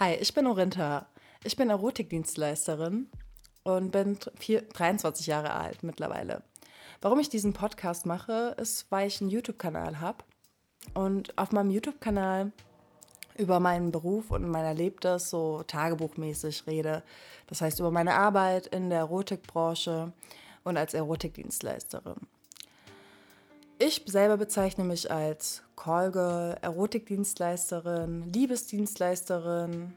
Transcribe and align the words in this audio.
Hi, 0.00 0.14
ich 0.14 0.32
bin 0.32 0.46
Orinta. 0.46 1.08
Ich 1.42 1.56
bin 1.56 1.70
Erotikdienstleisterin 1.70 3.08
und 3.64 3.90
bin 3.90 4.16
4, 4.38 4.62
23 4.62 5.26
Jahre 5.26 5.54
alt 5.54 5.82
mittlerweile. 5.82 6.44
Warum 7.00 7.18
ich 7.18 7.30
diesen 7.30 7.52
Podcast 7.52 8.06
mache, 8.06 8.54
ist, 8.60 8.86
weil 8.92 9.08
ich 9.08 9.20
einen 9.20 9.28
YouTube-Kanal 9.28 9.98
habe. 9.98 10.22
Und 10.94 11.36
auf 11.36 11.50
meinem 11.50 11.70
YouTube-Kanal 11.70 12.52
über 13.36 13.58
meinen 13.58 13.90
Beruf 13.90 14.30
und 14.30 14.48
mein 14.48 14.64
Erlebtes 14.64 15.30
so 15.30 15.64
tagebuchmäßig 15.64 16.68
rede. 16.68 17.02
Das 17.48 17.60
heißt 17.60 17.80
über 17.80 17.90
meine 17.90 18.14
Arbeit 18.14 18.68
in 18.68 18.90
der 18.90 19.00
Erotikbranche 19.00 20.12
und 20.62 20.76
als 20.76 20.94
Erotikdienstleisterin. 20.94 22.28
Ich 23.80 24.02
selber 24.06 24.36
bezeichne 24.36 24.82
mich 24.82 25.08
als 25.08 25.62
Callgirl, 25.76 26.58
Erotikdienstleisterin, 26.62 28.32
Liebesdienstleisterin. 28.32 29.96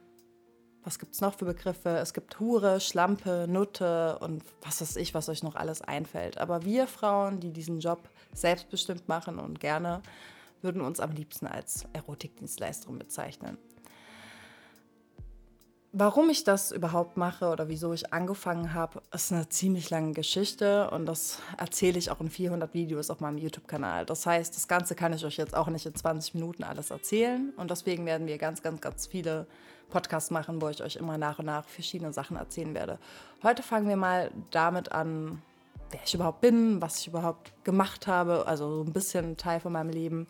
Was 0.83 0.99
gibt 0.99 1.15
es 1.15 1.21
noch 1.21 1.33
für 1.33 1.45
Begriffe? 1.45 1.89
Es 1.97 2.13
gibt 2.13 2.39
Hure, 2.39 2.79
Schlampe, 2.79 3.47
Nutte 3.49 4.19
und 4.19 4.43
was 4.61 4.81
weiß 4.81 4.97
ich, 4.97 5.15
was 5.15 5.29
euch 5.29 5.41
noch 5.41 5.55
alles 5.55 5.81
einfällt. 5.81 6.37
Aber 6.37 6.63
wir 6.63 6.85
Frauen, 6.85 7.39
die 7.39 7.51
diesen 7.51 7.79
Job 7.79 8.07
selbstbestimmt 8.33 9.07
machen 9.07 9.39
und 9.39 9.59
gerne, 9.59 10.03
würden 10.61 10.81
uns 10.83 10.99
am 10.99 11.13
liebsten 11.13 11.47
als 11.47 11.87
Erotikdienstleisterin 11.93 12.99
bezeichnen. 12.99 13.57
Warum 15.93 16.29
ich 16.29 16.45
das 16.45 16.71
überhaupt 16.71 17.17
mache 17.17 17.49
oder 17.49 17.67
wieso 17.67 17.91
ich 17.91 18.13
angefangen 18.13 18.73
habe, 18.73 19.01
ist 19.13 19.33
eine 19.33 19.49
ziemlich 19.49 19.89
lange 19.89 20.13
Geschichte 20.13 20.89
und 20.89 21.05
das 21.05 21.39
erzähle 21.57 21.99
ich 21.99 22.09
auch 22.09 22.21
in 22.21 22.29
400 22.29 22.73
Videos 22.73 23.09
auf 23.09 23.19
meinem 23.19 23.37
YouTube-Kanal. 23.37 24.05
Das 24.05 24.25
heißt, 24.25 24.55
das 24.55 24.69
Ganze 24.69 24.95
kann 24.95 25.11
ich 25.11 25.25
euch 25.25 25.35
jetzt 25.35 25.53
auch 25.53 25.67
nicht 25.67 25.85
in 25.85 25.93
20 25.93 26.35
Minuten 26.35 26.63
alles 26.63 26.91
erzählen 26.91 27.51
und 27.57 27.71
deswegen 27.71 28.05
werden 28.05 28.25
wir 28.25 28.37
ganz, 28.37 28.61
ganz, 28.61 28.79
ganz 28.79 29.05
viele 29.05 29.47
Podcasts 29.89 30.31
machen, 30.31 30.61
wo 30.61 30.69
ich 30.69 30.81
euch 30.81 30.95
immer 30.95 31.17
nach 31.17 31.39
und 31.39 31.47
nach 31.47 31.65
verschiedene 31.67 32.13
Sachen 32.13 32.37
erzählen 32.37 32.73
werde. 32.73 32.97
Heute 33.43 33.61
fangen 33.61 33.89
wir 33.89 33.97
mal 33.97 34.31
damit 34.49 34.93
an, 34.93 35.41
wer 35.89 35.99
ich 36.05 36.13
überhaupt 36.13 36.39
bin, 36.39 36.81
was 36.81 37.01
ich 37.01 37.07
überhaupt 37.07 37.51
gemacht 37.65 38.07
habe, 38.07 38.47
also 38.47 38.77
so 38.77 38.83
ein 38.83 38.93
bisschen 38.93 39.35
Teil 39.35 39.59
von 39.59 39.73
meinem 39.73 39.89
Leben. 39.89 40.27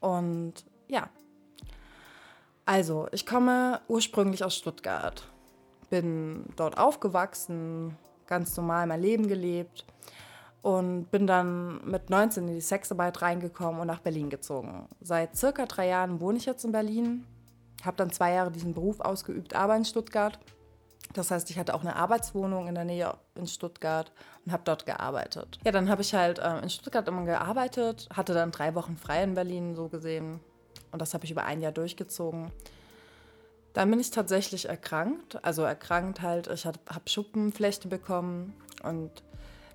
Und 0.00 0.52
ja, 0.88 1.08
also, 2.64 3.08
ich 3.10 3.26
komme 3.26 3.80
ursprünglich 3.88 4.44
aus 4.44 4.56
Stuttgart, 4.56 5.24
bin 5.90 6.44
dort 6.56 6.78
aufgewachsen, 6.78 7.96
ganz 8.26 8.56
normal 8.56 8.86
mein 8.86 9.00
Leben 9.00 9.26
gelebt 9.26 9.84
und 10.62 11.10
bin 11.10 11.26
dann 11.26 11.84
mit 11.84 12.08
19 12.08 12.46
in 12.48 12.54
die 12.54 12.60
Sexarbeit 12.60 13.20
reingekommen 13.20 13.80
und 13.80 13.88
nach 13.88 14.00
Berlin 14.00 14.30
gezogen. 14.30 14.86
Seit 15.00 15.36
circa 15.36 15.66
drei 15.66 15.88
Jahren 15.88 16.20
wohne 16.20 16.38
ich 16.38 16.46
jetzt 16.46 16.64
in 16.64 16.72
Berlin, 16.72 17.26
habe 17.84 17.96
dann 17.96 18.10
zwei 18.10 18.32
Jahre 18.32 18.52
diesen 18.52 18.74
Beruf 18.74 19.00
ausgeübt, 19.00 19.54
aber 19.54 19.74
in 19.76 19.84
Stuttgart. 19.84 20.38
Das 21.14 21.32
heißt, 21.32 21.50
ich 21.50 21.58
hatte 21.58 21.74
auch 21.74 21.80
eine 21.80 21.96
Arbeitswohnung 21.96 22.68
in 22.68 22.76
der 22.76 22.84
Nähe 22.84 23.12
in 23.34 23.48
Stuttgart 23.48 24.12
und 24.46 24.52
habe 24.52 24.62
dort 24.64 24.86
gearbeitet. 24.86 25.58
Ja, 25.64 25.72
dann 25.72 25.90
habe 25.90 26.00
ich 26.00 26.14
halt 26.14 26.38
äh, 26.38 26.60
in 26.60 26.70
Stuttgart 26.70 27.06
immer 27.08 27.24
gearbeitet, 27.24 28.08
hatte 28.14 28.32
dann 28.32 28.52
drei 28.52 28.74
Wochen 28.76 28.96
frei 28.96 29.24
in 29.24 29.34
Berlin 29.34 29.74
so 29.74 29.88
gesehen 29.88 30.40
und 30.92 31.00
das 31.00 31.14
habe 31.14 31.24
ich 31.24 31.30
über 31.30 31.44
ein 31.44 31.60
Jahr 31.60 31.72
durchgezogen. 31.72 32.52
Dann 33.72 33.90
bin 33.90 34.00
ich 34.00 34.10
tatsächlich 34.10 34.68
erkrankt. 34.68 35.42
Also 35.44 35.62
erkrankt 35.62 36.20
halt, 36.20 36.46
ich 36.48 36.66
habe 36.66 36.78
Schuppenflechte 37.06 37.88
bekommen. 37.88 38.54
Und 38.82 39.10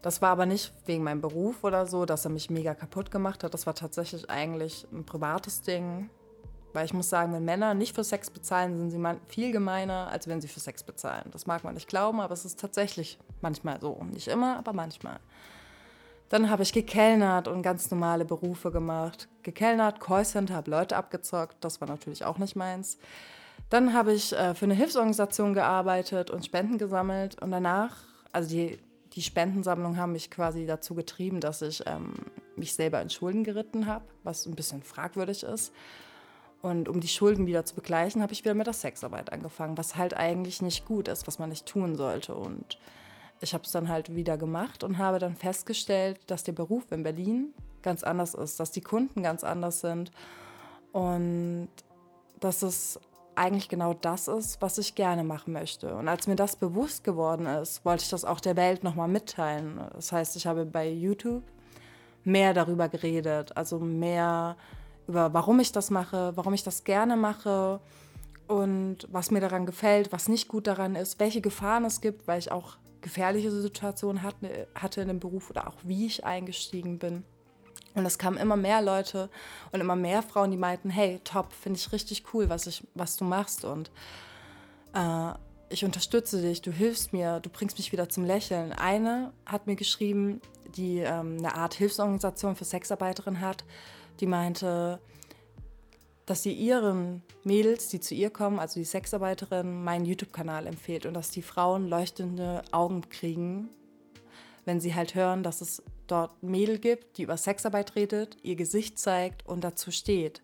das 0.03 0.21
war 0.21 0.29
aber 0.29 0.45
nicht 0.45 0.71
wegen 0.85 1.03
meinem 1.03 1.21
Beruf 1.21 1.63
oder 1.63 1.87
so, 1.87 2.05
dass 2.05 2.25
er 2.25 2.31
mich 2.31 2.49
mega 2.49 2.75
kaputt 2.75 3.09
gemacht 3.09 3.43
hat. 3.43 3.53
Das 3.53 3.65
war 3.65 3.73
tatsächlich 3.73 4.29
eigentlich 4.29 4.87
ein 4.91 5.03
privates 5.03 5.63
Ding. 5.63 6.09
Weil 6.73 6.85
ich 6.85 6.93
muss 6.93 7.09
sagen, 7.09 7.33
wenn 7.33 7.45
Männer 7.45 7.73
nicht 7.73 7.95
für 7.95 8.03
Sex 8.03 8.29
bezahlen, 8.29 8.77
sind 8.77 8.91
sie 8.91 9.19
viel 9.29 9.51
gemeiner, 9.51 10.09
als 10.11 10.27
wenn 10.27 10.41
sie 10.41 10.47
für 10.47 10.59
Sex 10.59 10.83
bezahlen. 10.83 11.29
Das 11.31 11.47
mag 11.47 11.63
man 11.63 11.73
nicht 11.73 11.87
glauben, 11.87 12.21
aber 12.21 12.33
es 12.33 12.45
ist 12.45 12.59
tatsächlich 12.59 13.17
manchmal 13.41 13.81
so. 13.81 14.05
Nicht 14.11 14.27
immer, 14.27 14.57
aber 14.57 14.73
manchmal. 14.73 15.19
Dann 16.29 16.49
habe 16.49 16.63
ich 16.63 16.73
gekellnert 16.73 17.47
und 17.47 17.61
ganz 17.61 17.89
normale 17.89 18.25
Berufe 18.25 18.71
gemacht. 18.71 19.29
Gekellnert, 19.43 19.99
Callcenter, 20.01 20.55
habe 20.55 20.71
Leute 20.71 20.97
abgezockt. 20.97 21.57
Das 21.61 21.79
war 21.79 21.87
natürlich 21.87 22.25
auch 22.25 22.37
nicht 22.37 22.55
meins. 22.55 22.97
Dann 23.69 23.93
habe 23.93 24.13
ich 24.13 24.33
äh, 24.33 24.53
für 24.53 24.65
eine 24.65 24.73
Hilfsorganisation 24.73 25.53
gearbeitet 25.53 26.29
und 26.29 26.45
Spenden 26.45 26.77
gesammelt. 26.77 27.41
Und 27.41 27.51
danach, 27.51 27.95
also 28.31 28.49
die, 28.49 28.77
die 29.13 29.21
Spendensammlung 29.21 29.97
haben 29.97 30.11
mich 30.11 30.29
quasi 30.29 30.65
dazu 30.65 30.95
getrieben, 30.95 31.39
dass 31.39 31.61
ich 31.61 31.83
ähm, 31.85 32.13
mich 32.57 32.73
selber 32.73 33.01
in 33.01 33.09
Schulden 33.09 33.43
geritten 33.43 33.85
habe, 33.85 34.05
was 34.23 34.45
ein 34.45 34.55
bisschen 34.55 34.83
fragwürdig 34.83 35.43
ist. 35.43 35.73
Und 36.61 36.89
um 36.89 36.99
die 36.99 37.07
Schulden 37.07 37.45
wieder 37.45 37.65
zu 37.65 37.75
begleichen, 37.75 38.21
habe 38.21 38.33
ich 38.33 38.43
wieder 38.43 38.53
mit 38.53 38.67
der 38.67 38.73
Sexarbeit 38.73 39.31
angefangen, 39.31 39.77
was 39.77 39.95
halt 39.95 40.15
eigentlich 40.15 40.61
nicht 40.61 40.85
gut 40.85 41.07
ist, 41.07 41.27
was 41.27 41.39
man 41.39 41.49
nicht 41.49 41.65
tun 41.65 41.95
sollte. 41.95 42.35
Und 42.35 42.77
ich 43.41 43.53
habe 43.53 43.63
es 43.63 43.71
dann 43.71 43.87
halt 43.87 44.15
wieder 44.15 44.37
gemacht 44.37 44.83
und 44.83 44.97
habe 44.97 45.19
dann 45.19 45.35
festgestellt, 45.35 46.19
dass 46.27 46.43
der 46.43 46.53
Beruf 46.53 46.91
in 46.91 47.03
Berlin 47.03 47.53
ganz 47.81 48.03
anders 48.03 48.33
ist, 48.33 48.59
dass 48.59 48.71
die 48.71 48.81
Kunden 48.81 49.23
ganz 49.23 49.43
anders 49.43 49.81
sind 49.81 50.11
und 50.91 51.69
dass 52.39 52.61
es 52.61 52.99
eigentlich 53.35 53.69
genau 53.69 53.93
das 53.93 54.27
ist, 54.27 54.61
was 54.61 54.77
ich 54.79 54.95
gerne 54.95 55.23
machen 55.23 55.53
möchte. 55.53 55.95
Und 55.95 56.07
als 56.07 56.27
mir 56.27 56.35
das 56.35 56.55
bewusst 56.55 57.03
geworden 57.03 57.45
ist, 57.45 57.85
wollte 57.85 58.03
ich 58.03 58.09
das 58.09 58.25
auch 58.25 58.39
der 58.39 58.55
Welt 58.55 58.83
nochmal 58.83 59.07
mitteilen. 59.07 59.79
Das 59.93 60.11
heißt, 60.11 60.35
ich 60.35 60.47
habe 60.47 60.65
bei 60.65 60.89
YouTube 60.89 61.43
mehr 62.23 62.53
darüber 62.53 62.89
geredet, 62.89 63.55
also 63.55 63.79
mehr 63.79 64.57
über, 65.07 65.33
warum 65.33 65.59
ich 65.59 65.71
das 65.71 65.91
mache, 65.91 66.33
warum 66.35 66.53
ich 66.53 66.63
das 66.63 66.83
gerne 66.83 67.15
mache 67.15 67.79
und 68.47 69.07
was 69.11 69.31
mir 69.31 69.39
daran 69.39 69.65
gefällt, 69.65 70.11
was 70.11 70.27
nicht 70.27 70.47
gut 70.47 70.67
daran 70.67 70.95
ist, 70.95 71.19
welche 71.19 71.41
Gefahren 71.41 71.85
es 71.85 72.01
gibt, 72.01 72.27
weil 72.27 72.39
ich 72.39 72.51
auch 72.51 72.77
gefährliche 73.01 73.51
Situationen 73.51 74.23
hatte, 74.23 74.67
hatte 74.75 75.01
in 75.01 75.07
dem 75.07 75.19
Beruf 75.19 75.49
oder 75.49 75.67
auch 75.67 75.75
wie 75.83 76.05
ich 76.05 76.25
eingestiegen 76.25 76.99
bin. 76.99 77.23
Und 77.93 78.05
es 78.05 78.17
kamen 78.17 78.37
immer 78.37 78.55
mehr 78.55 78.81
Leute 78.81 79.29
und 79.71 79.81
immer 79.81 79.95
mehr 79.95 80.21
Frauen, 80.21 80.51
die 80.51 80.57
meinten, 80.57 80.89
hey, 80.89 81.19
top, 81.23 81.51
finde 81.51 81.79
ich 81.79 81.91
richtig 81.91 82.25
cool, 82.33 82.49
was, 82.49 82.67
ich, 82.67 82.83
was 82.93 83.17
du 83.17 83.25
machst. 83.25 83.65
Und 83.65 83.89
äh, 84.93 85.31
ich 85.69 85.83
unterstütze 85.83 86.41
dich, 86.41 86.61
du 86.61 86.71
hilfst 86.71 87.11
mir, 87.11 87.39
du 87.39 87.49
bringst 87.49 87.77
mich 87.77 87.91
wieder 87.91 88.07
zum 88.07 88.23
Lächeln. 88.23 88.71
Eine 88.71 89.33
hat 89.45 89.67
mir 89.67 89.75
geschrieben, 89.75 90.41
die 90.75 90.99
ähm, 90.99 91.37
eine 91.39 91.55
Art 91.55 91.73
Hilfsorganisation 91.73 92.55
für 92.55 92.65
Sexarbeiterinnen 92.65 93.41
hat, 93.41 93.65
die 94.19 94.27
meinte, 94.27 94.99
dass 96.27 96.43
sie 96.43 96.51
ihren 96.51 97.23
Mädels, 97.45 97.87
die 97.87 98.01
zu 98.01 98.13
ihr 98.13 98.29
kommen, 98.29 98.59
also 98.59 98.79
die 98.79 98.85
Sexarbeiterin, 98.85 99.83
meinen 99.83 100.05
YouTube-Kanal 100.05 100.67
empfiehlt 100.67 101.05
und 101.05 101.13
dass 101.13 101.31
die 101.31 101.41
Frauen 101.41 101.87
leuchtende 101.87 102.61
Augen 102.71 103.09
kriegen, 103.09 103.69
wenn 104.65 104.81
sie 104.81 104.93
halt 104.93 105.15
hören, 105.15 105.41
dass 105.41 105.61
es 105.61 105.81
dort 106.05 106.43
Mädel 106.43 106.79
gibt, 106.79 107.17
die 107.17 107.23
über 107.23 107.37
Sexarbeit 107.37 107.95
redet, 107.95 108.37
ihr 108.43 108.57
Gesicht 108.57 108.99
zeigt 108.99 109.47
und 109.47 109.63
dazu 109.63 109.89
steht. 109.89 110.41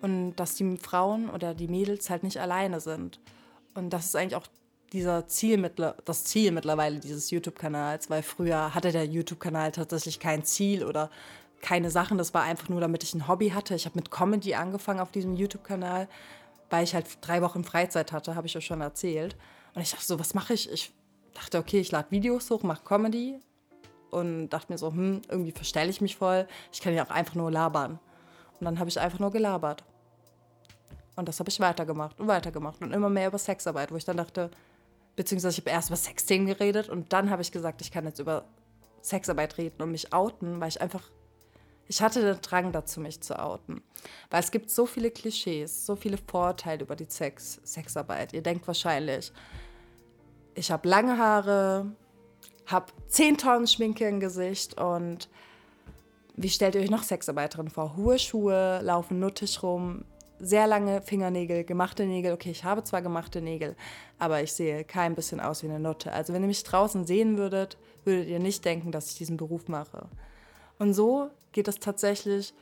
Und 0.00 0.36
dass 0.36 0.54
die 0.54 0.76
Frauen 0.76 1.28
oder 1.28 1.54
die 1.54 1.68
Mädels 1.68 2.08
halt 2.08 2.22
nicht 2.22 2.38
alleine 2.38 2.80
sind. 2.80 3.20
Und 3.74 3.90
das 3.90 4.06
ist 4.06 4.16
eigentlich 4.16 4.36
auch 4.36 4.46
dieser 4.92 5.26
Ziel, 5.26 5.70
das 6.04 6.24
Ziel 6.24 6.52
mittlerweile 6.52 7.00
dieses 7.00 7.32
YouTube-Kanals, 7.32 8.10
weil 8.10 8.22
früher 8.22 8.76
hatte 8.76 8.92
der 8.92 9.06
YouTube-Kanal 9.06 9.72
tatsächlich 9.72 10.20
kein 10.20 10.44
Ziel 10.44 10.84
oder 10.84 11.10
keine 11.60 11.90
Sachen. 11.90 12.18
Das 12.18 12.34
war 12.34 12.42
einfach 12.42 12.68
nur, 12.68 12.80
damit 12.80 13.02
ich 13.02 13.14
ein 13.14 13.28
Hobby 13.28 13.50
hatte. 13.50 13.74
Ich 13.74 13.86
habe 13.86 13.98
mit 13.98 14.10
Comedy 14.10 14.54
angefangen 14.54 15.00
auf 15.00 15.10
diesem 15.10 15.34
YouTube-Kanal, 15.34 16.08
weil 16.70 16.84
ich 16.84 16.94
halt 16.94 17.06
drei 17.20 17.42
Wochen 17.42 17.64
Freizeit 17.64 18.12
hatte, 18.12 18.34
habe 18.34 18.46
ich 18.46 18.56
euch 18.56 18.66
schon 18.66 18.80
erzählt. 18.80 19.36
Und 19.74 19.82
ich 19.82 19.90
dachte 19.90 20.06
so, 20.06 20.18
was 20.18 20.34
mache 20.34 20.54
ich? 20.54 20.70
Ich 20.70 20.92
dachte, 21.34 21.58
okay, 21.58 21.80
ich 21.80 21.90
lade 21.90 22.10
Videos 22.10 22.50
hoch, 22.50 22.62
mache 22.62 22.84
Comedy 22.84 23.40
und 24.10 24.48
dachte 24.50 24.72
mir 24.72 24.78
so, 24.78 24.88
hm, 24.88 25.22
irgendwie 25.28 25.52
verstelle 25.52 25.90
ich 25.90 26.00
mich 26.00 26.16
voll. 26.16 26.46
Ich 26.72 26.80
kann 26.80 26.94
ja 26.94 27.04
auch 27.04 27.10
einfach 27.10 27.34
nur 27.34 27.50
labern. 27.50 27.98
Und 28.58 28.64
dann 28.64 28.78
habe 28.78 28.90
ich 28.90 28.98
einfach 28.98 29.18
nur 29.18 29.30
gelabert. 29.30 29.84
Und 31.16 31.28
das 31.28 31.38
habe 31.38 31.50
ich 31.50 31.60
weitergemacht 31.60 32.18
und 32.20 32.28
weitergemacht 32.28 32.80
und 32.80 32.92
immer 32.92 33.10
mehr 33.10 33.28
über 33.28 33.38
Sexarbeit, 33.38 33.92
wo 33.92 33.96
ich 33.96 34.04
dann 34.04 34.16
dachte, 34.16 34.50
beziehungsweise 35.16 35.54
ich 35.54 35.66
habe 35.66 35.70
erst 35.70 35.90
über 35.90 35.96
Sexthemen 35.96 36.46
geredet 36.46 36.88
und 36.88 37.12
dann 37.12 37.30
habe 37.30 37.42
ich 37.42 37.52
gesagt, 37.52 37.82
ich 37.82 37.90
kann 37.90 38.04
jetzt 38.06 38.20
über 38.20 38.44
Sexarbeit 39.02 39.58
reden 39.58 39.82
und 39.82 39.90
mich 39.90 40.12
outen, 40.12 40.60
weil 40.60 40.68
ich 40.68 40.80
einfach 40.80 41.02
ich 41.90 42.00
hatte 42.00 42.22
den 42.22 42.40
Drang 42.40 42.70
dazu, 42.70 43.00
mich 43.00 43.20
zu 43.20 43.36
outen. 43.36 43.82
Weil 44.30 44.40
es 44.40 44.52
gibt 44.52 44.70
so 44.70 44.86
viele 44.86 45.10
Klischees, 45.10 45.84
so 45.84 45.96
viele 45.96 46.18
Vorteile 46.18 46.82
über 46.82 46.94
die 46.94 47.06
Sex 47.08 47.60
Sexarbeit. 47.64 48.32
Ihr 48.32 48.42
denkt 48.42 48.64
wahrscheinlich, 48.68 49.32
ich 50.54 50.70
habe 50.70 50.88
lange 50.88 51.18
Haare, 51.18 51.90
habe 52.66 52.92
10 53.08 53.38
Tonnen 53.38 53.66
Schminke 53.66 54.06
im 54.06 54.20
Gesicht 54.20 54.80
und 54.80 55.28
wie 56.36 56.48
stellt 56.48 56.76
ihr 56.76 56.80
euch 56.80 56.90
noch 56.90 57.02
Sexarbeiterin 57.02 57.70
vor? 57.70 57.96
Hohe 57.96 58.20
Schuhe, 58.20 58.80
laufen 58.84 59.18
nuttig 59.18 59.60
rum, 59.64 60.04
sehr 60.38 60.68
lange 60.68 61.02
Fingernägel, 61.02 61.64
gemachte 61.64 62.06
Nägel. 62.06 62.34
Okay, 62.34 62.52
ich 62.52 62.62
habe 62.62 62.84
zwar 62.84 63.02
gemachte 63.02 63.42
Nägel, 63.42 63.74
aber 64.20 64.40
ich 64.40 64.52
sehe 64.52 64.84
kein 64.84 65.16
bisschen 65.16 65.40
aus 65.40 65.64
wie 65.64 65.68
eine 65.68 65.80
Nutte. 65.80 66.12
Also 66.12 66.34
wenn 66.34 66.42
ihr 66.42 66.48
mich 66.48 66.62
draußen 66.62 67.04
sehen 67.04 67.36
würdet, 67.36 67.78
würdet 68.04 68.28
ihr 68.28 68.38
nicht 68.38 68.64
denken, 68.64 68.92
dass 68.92 69.10
ich 69.10 69.18
diesen 69.18 69.36
Beruf 69.36 69.66
mache. 69.66 70.08
Und 70.80 70.94
so 70.94 71.30
geht 71.52 71.68
es 71.68 71.78
tatsächlich 71.78 72.54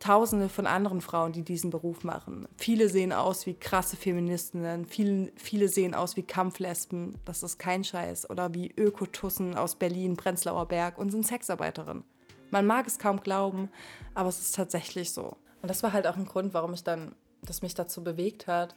Tausende 0.00 0.50
von 0.50 0.66
anderen 0.66 1.00
Frauen, 1.00 1.32
die 1.32 1.44
diesen 1.44 1.70
Beruf 1.70 2.04
machen. 2.04 2.46
Viele 2.58 2.90
sehen 2.90 3.12
aus 3.12 3.46
wie 3.46 3.54
krasse 3.54 3.96
Feministinnen, 3.96 4.84
viele, 4.84 5.32
viele 5.36 5.68
sehen 5.68 5.94
aus 5.94 6.16
wie 6.16 6.24
Kampflesben, 6.24 7.16
das 7.24 7.42
ist 7.42 7.58
kein 7.58 7.84
Scheiß, 7.84 8.28
oder 8.28 8.52
wie 8.52 8.74
Ökotussen 8.76 9.56
aus 9.56 9.76
Berlin, 9.76 10.16
Prenzlauer 10.16 10.66
Berg 10.66 10.98
und 10.98 11.10
sind 11.10 11.26
Sexarbeiterinnen. 11.26 12.04
Man 12.50 12.66
mag 12.66 12.86
es 12.86 12.98
kaum 12.98 13.20
glauben, 13.20 13.70
aber 14.14 14.28
es 14.28 14.40
ist 14.40 14.56
tatsächlich 14.56 15.12
so. 15.12 15.36
Und 15.62 15.70
das 15.70 15.82
war 15.82 15.94
halt 15.94 16.06
auch 16.06 16.16
ein 16.16 16.26
Grund, 16.26 16.52
warum 16.52 16.74
ich 16.74 16.84
dann, 16.84 17.14
das 17.42 17.62
mich 17.62 17.74
dazu 17.74 18.04
bewegt 18.04 18.46
hat, 18.46 18.74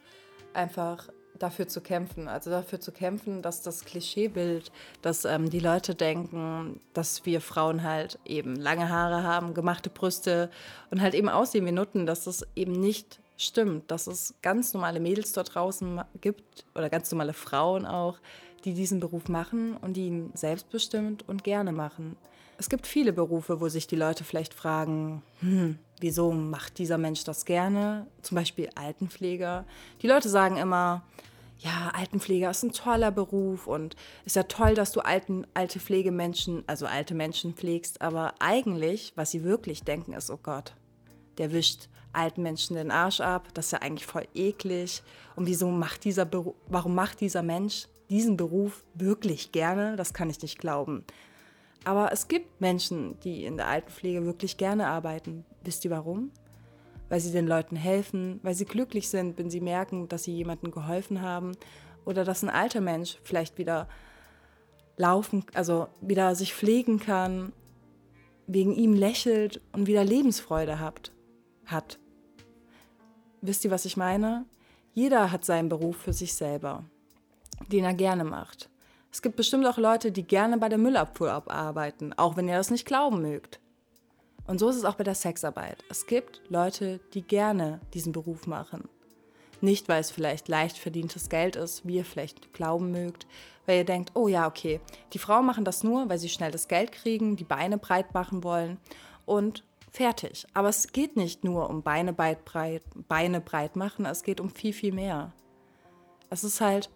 einfach 0.54 1.10
dafür 1.38 1.68
zu 1.68 1.80
kämpfen. 1.80 2.28
Also 2.28 2.50
dafür 2.50 2.80
zu 2.80 2.92
kämpfen, 2.92 3.42
dass 3.42 3.62
das 3.62 3.84
Klischeebild, 3.84 4.72
dass 5.02 5.24
ähm, 5.24 5.50
die 5.50 5.60
Leute 5.60 5.94
denken, 5.94 6.80
dass 6.94 7.26
wir 7.26 7.40
Frauen 7.40 7.82
halt 7.82 8.18
eben 8.24 8.56
lange 8.56 8.88
Haare 8.88 9.22
haben, 9.22 9.54
gemachte 9.54 9.90
Brüste 9.90 10.50
und 10.90 11.00
halt 11.00 11.14
eben 11.14 11.28
aussehen 11.28 11.66
wie 11.66 11.72
Nutten, 11.72 12.06
dass 12.06 12.24
das 12.24 12.46
eben 12.54 12.72
nicht 12.72 13.20
stimmt, 13.36 13.90
dass 13.90 14.06
es 14.06 14.34
ganz 14.42 14.74
normale 14.74 15.00
Mädels 15.00 15.32
dort 15.32 15.54
draußen 15.54 16.02
gibt 16.20 16.64
oder 16.74 16.90
ganz 16.90 17.10
normale 17.10 17.32
Frauen 17.32 17.86
auch, 17.86 18.18
die 18.64 18.74
diesen 18.74 19.00
Beruf 19.00 19.28
machen 19.28 19.76
und 19.76 19.94
die 19.94 20.08
ihn 20.08 20.30
selbstbestimmt 20.34 21.28
und 21.28 21.44
gerne 21.44 21.72
machen. 21.72 22.16
Es 22.58 22.68
gibt 22.68 22.88
viele 22.88 23.12
Berufe, 23.12 23.60
wo 23.60 23.68
sich 23.68 23.86
die 23.86 23.96
Leute 23.96 24.24
vielleicht 24.24 24.52
fragen, 24.52 25.22
hm, 25.38 25.78
wieso 26.00 26.32
macht 26.32 26.78
dieser 26.78 26.98
Mensch 26.98 27.22
das 27.22 27.44
gerne? 27.44 28.08
Zum 28.22 28.34
Beispiel 28.34 28.68
Altenpfleger. 28.74 29.64
Die 30.02 30.08
Leute 30.08 30.28
sagen 30.28 30.56
immer, 30.56 31.02
ja, 31.58 31.90
Altenpfleger 31.92 32.50
ist 32.50 32.62
ein 32.62 32.72
toller 32.72 33.10
Beruf 33.10 33.66
und 33.66 33.96
ist 34.24 34.36
ja 34.36 34.44
toll, 34.44 34.74
dass 34.74 34.92
du 34.92 35.00
alten, 35.00 35.46
alte 35.54 35.80
Pflegemenschen, 35.80 36.62
also 36.66 36.86
alte 36.86 37.14
Menschen 37.14 37.54
pflegst, 37.54 38.00
aber 38.00 38.34
eigentlich, 38.38 39.12
was 39.16 39.32
sie 39.32 39.42
wirklich 39.42 39.82
denken, 39.82 40.12
ist, 40.12 40.30
oh 40.30 40.38
Gott, 40.40 40.74
der 41.38 41.52
wischt 41.52 41.88
alten 42.12 42.42
Menschen 42.42 42.76
den 42.76 42.90
Arsch 42.90 43.20
ab, 43.20 43.48
das 43.54 43.66
ist 43.66 43.72
ja 43.72 43.80
eigentlich 43.80 44.06
voll 44.06 44.26
eklig. 44.34 45.02
Und 45.36 45.46
wieso 45.46 45.68
macht 45.70 46.04
dieser 46.04 46.24
Beruf, 46.24 46.54
warum 46.68 46.94
macht 46.94 47.20
dieser 47.20 47.42
Mensch 47.42 47.86
diesen 48.08 48.36
Beruf 48.36 48.84
wirklich 48.94 49.52
gerne? 49.52 49.96
Das 49.96 50.14
kann 50.14 50.30
ich 50.30 50.40
nicht 50.40 50.58
glauben. 50.58 51.04
Aber 51.84 52.12
es 52.12 52.28
gibt 52.28 52.60
Menschen, 52.60 53.18
die 53.20 53.44
in 53.44 53.56
der 53.56 53.68
Altenpflege 53.68 54.24
wirklich 54.24 54.56
gerne 54.56 54.88
arbeiten. 54.88 55.44
Wisst 55.62 55.84
ihr 55.84 55.90
warum? 55.90 56.30
Weil 57.08 57.20
sie 57.20 57.32
den 57.32 57.46
Leuten 57.46 57.76
helfen, 57.76 58.40
weil 58.42 58.54
sie 58.54 58.64
glücklich 58.64 59.08
sind, 59.08 59.38
wenn 59.38 59.50
sie 59.50 59.60
merken, 59.60 60.08
dass 60.08 60.24
sie 60.24 60.34
jemandem 60.34 60.70
geholfen 60.70 61.22
haben 61.22 61.52
oder 62.04 62.24
dass 62.24 62.42
ein 62.42 62.50
alter 62.50 62.80
Mensch 62.80 63.18
vielleicht 63.22 63.58
wieder 63.58 63.88
laufen, 64.96 65.44
also 65.54 65.88
wieder 66.00 66.34
sich 66.34 66.54
pflegen 66.54 66.98
kann, 66.98 67.52
wegen 68.46 68.72
ihm 68.72 68.94
lächelt 68.94 69.60
und 69.72 69.86
wieder 69.86 70.04
Lebensfreude 70.04 70.80
hat. 70.80 71.12
hat. 71.66 71.98
Wisst 73.40 73.64
ihr, 73.64 73.70
was 73.70 73.84
ich 73.84 73.96
meine? 73.96 74.46
Jeder 74.94 75.30
hat 75.30 75.44
seinen 75.44 75.68
Beruf 75.68 75.96
für 75.96 76.12
sich 76.12 76.34
selber, 76.34 76.84
den 77.70 77.84
er 77.84 77.94
gerne 77.94 78.24
macht. 78.24 78.68
Es 79.12 79.22
gibt 79.22 79.36
bestimmt 79.36 79.66
auch 79.66 79.78
Leute, 79.78 80.12
die 80.12 80.24
gerne 80.24 80.58
bei 80.58 80.68
der 80.68 80.78
Müllabfuhr 80.78 81.30
arbeiten, 81.48 82.12
auch 82.14 82.36
wenn 82.36 82.48
ihr 82.48 82.56
das 82.56 82.70
nicht 82.70 82.86
glauben 82.86 83.22
mögt. 83.22 83.60
Und 84.48 84.58
so 84.58 84.70
ist 84.70 84.76
es 84.76 84.86
auch 84.86 84.94
bei 84.94 85.04
der 85.04 85.14
Sexarbeit. 85.14 85.84
Es 85.90 86.06
gibt 86.06 86.40
Leute, 86.48 87.00
die 87.12 87.20
gerne 87.20 87.80
diesen 87.92 88.12
Beruf 88.12 88.46
machen. 88.46 88.88
Nicht, 89.60 89.88
weil 89.88 90.00
es 90.00 90.10
vielleicht 90.10 90.48
leicht 90.48 90.78
verdientes 90.78 91.28
Geld 91.28 91.54
ist, 91.54 91.86
wie 91.86 91.96
ihr 91.96 92.04
vielleicht 92.04 92.54
glauben 92.54 92.90
mögt, 92.90 93.26
weil 93.66 93.76
ihr 93.76 93.84
denkt, 93.84 94.12
oh 94.14 94.26
ja, 94.26 94.46
okay, 94.46 94.80
die 95.12 95.18
Frauen 95.18 95.44
machen 95.44 95.66
das 95.66 95.84
nur, 95.84 96.08
weil 96.08 96.18
sie 96.18 96.30
schnell 96.30 96.50
das 96.50 96.66
Geld 96.66 96.92
kriegen, 96.92 97.36
die 97.36 97.44
Beine 97.44 97.76
breit 97.76 98.14
machen 98.14 98.42
wollen 98.42 98.78
und 99.26 99.64
fertig. 99.90 100.46
Aber 100.54 100.70
es 100.70 100.92
geht 100.92 101.16
nicht 101.16 101.44
nur 101.44 101.68
um 101.68 101.82
Beine 101.82 102.14
breit, 102.14 102.40
Beine 103.06 103.42
breit 103.42 103.76
machen, 103.76 104.06
es 104.06 104.22
geht 104.22 104.40
um 104.40 104.48
viel, 104.48 104.72
viel 104.72 104.94
mehr. 104.94 105.34
Es 106.30 106.42
ist 106.42 106.62
halt 106.62 106.88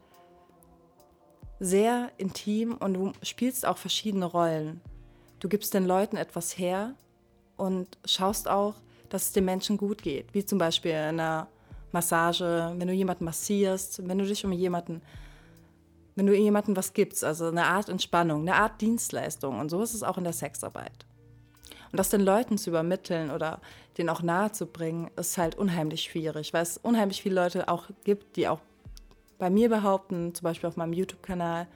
sehr 1.60 2.10
intim 2.16 2.78
und 2.78 2.94
du 2.94 3.12
spielst 3.22 3.66
auch 3.66 3.76
verschiedene 3.76 4.24
Rollen. 4.24 4.80
Du 5.38 5.50
gibst 5.50 5.74
den 5.74 5.84
Leuten 5.84 6.16
etwas 6.16 6.56
her, 6.56 6.94
und 7.56 7.98
schaust 8.04 8.48
auch, 8.48 8.74
dass 9.08 9.24
es 9.24 9.32
den 9.32 9.44
Menschen 9.44 9.76
gut 9.76 10.02
geht. 10.02 10.32
Wie 10.34 10.44
zum 10.44 10.58
Beispiel 10.58 10.92
in 10.92 11.20
einer 11.20 11.48
Massage, 11.92 12.72
wenn 12.76 12.88
du 12.88 12.94
jemanden 12.94 13.24
massierst, 13.24 14.06
wenn 14.08 14.18
du 14.18 14.24
dich 14.24 14.44
um 14.44 14.52
jemanden, 14.52 15.02
wenn 16.14 16.26
du 16.26 16.34
jemandem 16.34 16.76
was 16.76 16.92
gibst, 16.92 17.24
also 17.24 17.46
eine 17.46 17.66
Art 17.66 17.88
Entspannung, 17.88 18.42
eine 18.42 18.54
Art 18.54 18.80
Dienstleistung. 18.80 19.58
Und 19.58 19.70
so 19.70 19.82
ist 19.82 19.94
es 19.94 20.02
auch 20.02 20.18
in 20.18 20.24
der 20.24 20.32
Sexarbeit. 20.32 21.06
Und 21.90 21.98
das 21.98 22.08
den 22.08 22.22
Leuten 22.22 22.56
zu 22.56 22.70
übermitteln 22.70 23.30
oder 23.30 23.60
denen 23.98 24.08
auch 24.08 24.22
nahe 24.22 24.50
zu 24.52 24.66
bringen, 24.66 25.10
ist 25.16 25.36
halt 25.36 25.56
unheimlich 25.56 26.02
schwierig, 26.02 26.54
weil 26.54 26.62
es 26.62 26.78
unheimlich 26.78 27.20
viele 27.20 27.34
Leute 27.34 27.68
auch 27.68 27.84
gibt, 28.04 28.36
die 28.36 28.48
auch 28.48 28.60
bei 29.38 29.50
mir 29.50 29.68
behaupten, 29.68 30.34
zum 30.34 30.44
Beispiel 30.44 30.68
auf 30.68 30.76
meinem 30.76 30.94
YouTube-Kanal, 30.94 31.66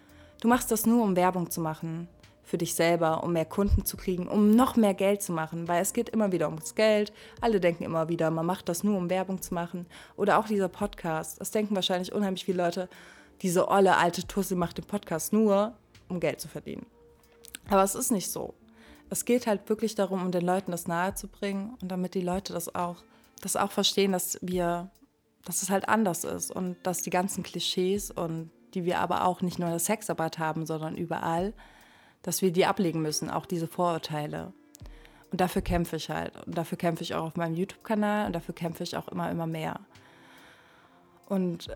du 0.41 0.49
machst 0.49 0.71
das 0.71 0.87
nur, 0.87 1.03
um 1.03 1.17
Werbung 1.17 1.51
zu 1.51 1.61
machen 1.61 2.09
für 2.47 2.59
dich 2.59 2.75
selber, 2.75 3.25
um 3.25 3.33
mehr 3.33 3.45
Kunden 3.45 3.85
zu 3.85 3.97
kriegen, 3.97 4.29
um 4.29 4.55
noch 4.55 4.77
mehr 4.77 4.95
Geld 4.95 5.21
zu 5.21 5.33
machen, 5.33 5.67
weil 5.67 5.83
es 5.83 5.93
geht 5.93 6.09
immer 6.09 6.31
wieder 6.31 6.47
ums 6.47 6.77
Geld. 6.77 7.13
Alle 7.41 7.59
denken 7.59 7.83
immer 7.83 8.09
wieder, 8.09 8.31
man 8.31 8.47
macht 8.47 8.69
das 8.69 8.85
nur, 8.85 8.97
um 8.97 9.11
Werbung 9.11 9.43
zu 9.43 9.53
machen. 9.53 9.87
Oder 10.17 10.39
auch 10.39 10.47
dieser 10.47 10.69
Podcast. 10.69 11.41
Das 11.41 11.51
denken 11.51 11.75
wahrscheinlich 11.75 12.13
unheimlich 12.13 12.45
viele 12.45 12.63
Leute, 12.63 12.89
diese 13.43 13.69
olle 13.69 13.97
alte 13.97 14.27
Tusse 14.27 14.55
macht 14.55 14.79
den 14.79 14.85
Podcast 14.85 15.33
nur, 15.33 15.75
um 16.09 16.21
Geld 16.21 16.41
zu 16.41 16.47
verdienen. 16.47 16.87
Aber 17.69 17.83
es 17.83 17.97
ist 17.97 18.13
nicht 18.13 18.31
so. 18.31 18.55
Es 19.11 19.25
geht 19.25 19.49
halt 19.49 19.69
wirklich 19.69 19.97
darum, 19.97 20.23
um 20.23 20.31
den 20.31 20.47
Leuten 20.47 20.71
das 20.71 20.87
nahezubringen 20.87 21.77
und 21.83 21.89
damit 21.89 22.15
die 22.15 22.21
Leute 22.21 22.53
das 22.53 22.73
auch, 22.77 23.03
das 23.43 23.57
auch 23.57 23.73
verstehen, 23.73 24.13
dass 24.13 24.39
wir, 24.41 24.89
dass 25.45 25.63
es 25.63 25.71
halt 25.71 25.89
anders 25.89 26.23
ist 26.23 26.53
und 26.53 26.77
dass 26.85 27.03
die 27.03 27.11
ganzen 27.11 27.43
Klischees 27.43 28.13
und 28.13 28.51
die 28.75 28.85
wir 28.85 29.01
aber 29.01 29.25
auch 29.25 29.43
nicht 29.43 29.59
nur 29.59 29.67
in 29.67 29.73
der 29.73 29.81
Sexarbeit 29.81 30.39
haben, 30.39 30.65
sondern 30.65 30.97
überall, 30.97 31.55
dass 32.27 32.43
wir 32.43 32.51
die 32.51 32.67
ablegen 32.67 33.01
müssen, 33.01 33.31
auch 33.31 33.47
diese 33.47 33.69
Vorurteile. 33.69 34.53
Und 35.31 35.41
dafür 35.41 35.63
kämpfe 35.63 35.95
ich 35.95 36.11
halt. 36.11 36.35
Und 36.45 36.59
dafür 36.59 36.77
kämpfe 36.77 37.05
ich 37.05 37.15
auch 37.15 37.27
auf 37.27 37.37
meinem 37.37 37.55
YouTube-Kanal 37.55 38.27
und 38.27 38.33
dafür 38.35 38.55
kämpfe 38.55 38.83
ich 38.83 38.97
auch 38.97 39.07
immer, 39.09 39.31
immer 39.31 39.47
mehr. 39.47 39.79
Und 41.29 41.69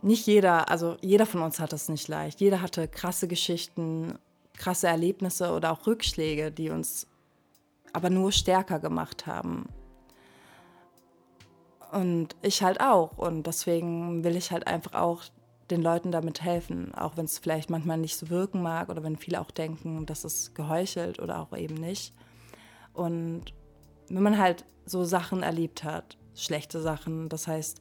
nicht 0.00 0.26
jeder, 0.26 0.70
also 0.70 0.96
jeder 1.02 1.26
von 1.26 1.42
uns 1.42 1.60
hat 1.60 1.74
es 1.74 1.90
nicht 1.90 2.08
leicht. 2.08 2.40
Jeder 2.40 2.62
hatte 2.62 2.88
krasse 2.88 3.28
Geschichten, 3.28 4.18
krasse 4.54 4.88
Erlebnisse 4.88 5.52
oder 5.52 5.70
auch 5.70 5.86
Rückschläge, 5.86 6.50
die 6.50 6.70
uns 6.70 7.06
aber 7.92 8.08
nur 8.08 8.32
stärker 8.32 8.78
gemacht 8.78 9.26
haben. 9.26 9.66
Und 11.92 12.36
ich 12.40 12.62
halt 12.62 12.80
auch. 12.80 13.18
Und 13.18 13.46
deswegen 13.46 14.24
will 14.24 14.36
ich 14.36 14.50
halt 14.50 14.66
einfach 14.66 14.94
auch 14.94 15.24
den 15.70 15.82
Leuten 15.82 16.10
damit 16.10 16.42
helfen, 16.42 16.94
auch 16.94 17.16
wenn 17.16 17.24
es 17.24 17.38
vielleicht 17.38 17.70
manchmal 17.70 17.98
nicht 17.98 18.16
so 18.16 18.28
wirken 18.30 18.62
mag 18.62 18.88
oder 18.88 19.02
wenn 19.02 19.16
viele 19.16 19.40
auch 19.40 19.50
denken, 19.50 20.06
dass 20.06 20.24
es 20.24 20.54
geheuchelt 20.54 21.18
oder 21.20 21.38
auch 21.40 21.56
eben 21.56 21.74
nicht. 21.74 22.14
Und 22.92 23.44
wenn 24.08 24.22
man 24.22 24.38
halt 24.38 24.64
so 24.84 25.04
Sachen 25.04 25.42
erlebt 25.42 25.84
hat, 25.84 26.16
schlechte 26.34 26.80
Sachen, 26.80 27.28
das 27.28 27.46
heißt, 27.46 27.80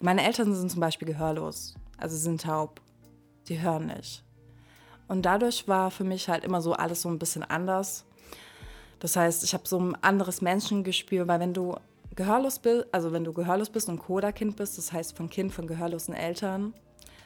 meine 0.00 0.24
Eltern 0.24 0.54
sind 0.54 0.70
zum 0.70 0.80
Beispiel 0.80 1.06
gehörlos, 1.06 1.74
also 1.98 2.16
sind 2.16 2.42
taub, 2.42 2.80
die 3.48 3.60
hören 3.60 3.86
nicht. 3.86 4.24
Und 5.08 5.22
dadurch 5.22 5.68
war 5.68 5.90
für 5.90 6.04
mich 6.04 6.28
halt 6.28 6.44
immer 6.44 6.62
so 6.62 6.72
alles 6.72 7.02
so 7.02 7.08
ein 7.08 7.18
bisschen 7.18 7.42
anders. 7.42 8.06
Das 9.00 9.16
heißt, 9.16 9.44
ich 9.44 9.54
habe 9.54 9.66
so 9.66 9.78
ein 9.78 9.96
anderes 10.02 10.40
Menschengespür, 10.40 11.26
weil 11.26 11.40
wenn 11.40 11.52
du 11.52 11.74
gehörlos 12.14 12.58
bist, 12.58 12.86
also 12.92 13.12
wenn 13.12 13.24
du 13.24 13.32
gehörlos 13.32 13.70
bist 13.70 13.88
und 13.88 13.98
Coda-Kind 13.98 14.56
bist, 14.56 14.78
das 14.78 14.92
heißt 14.92 15.16
von 15.16 15.28
Kind 15.28 15.52
von 15.52 15.66
gehörlosen 15.66 16.14
Eltern, 16.14 16.74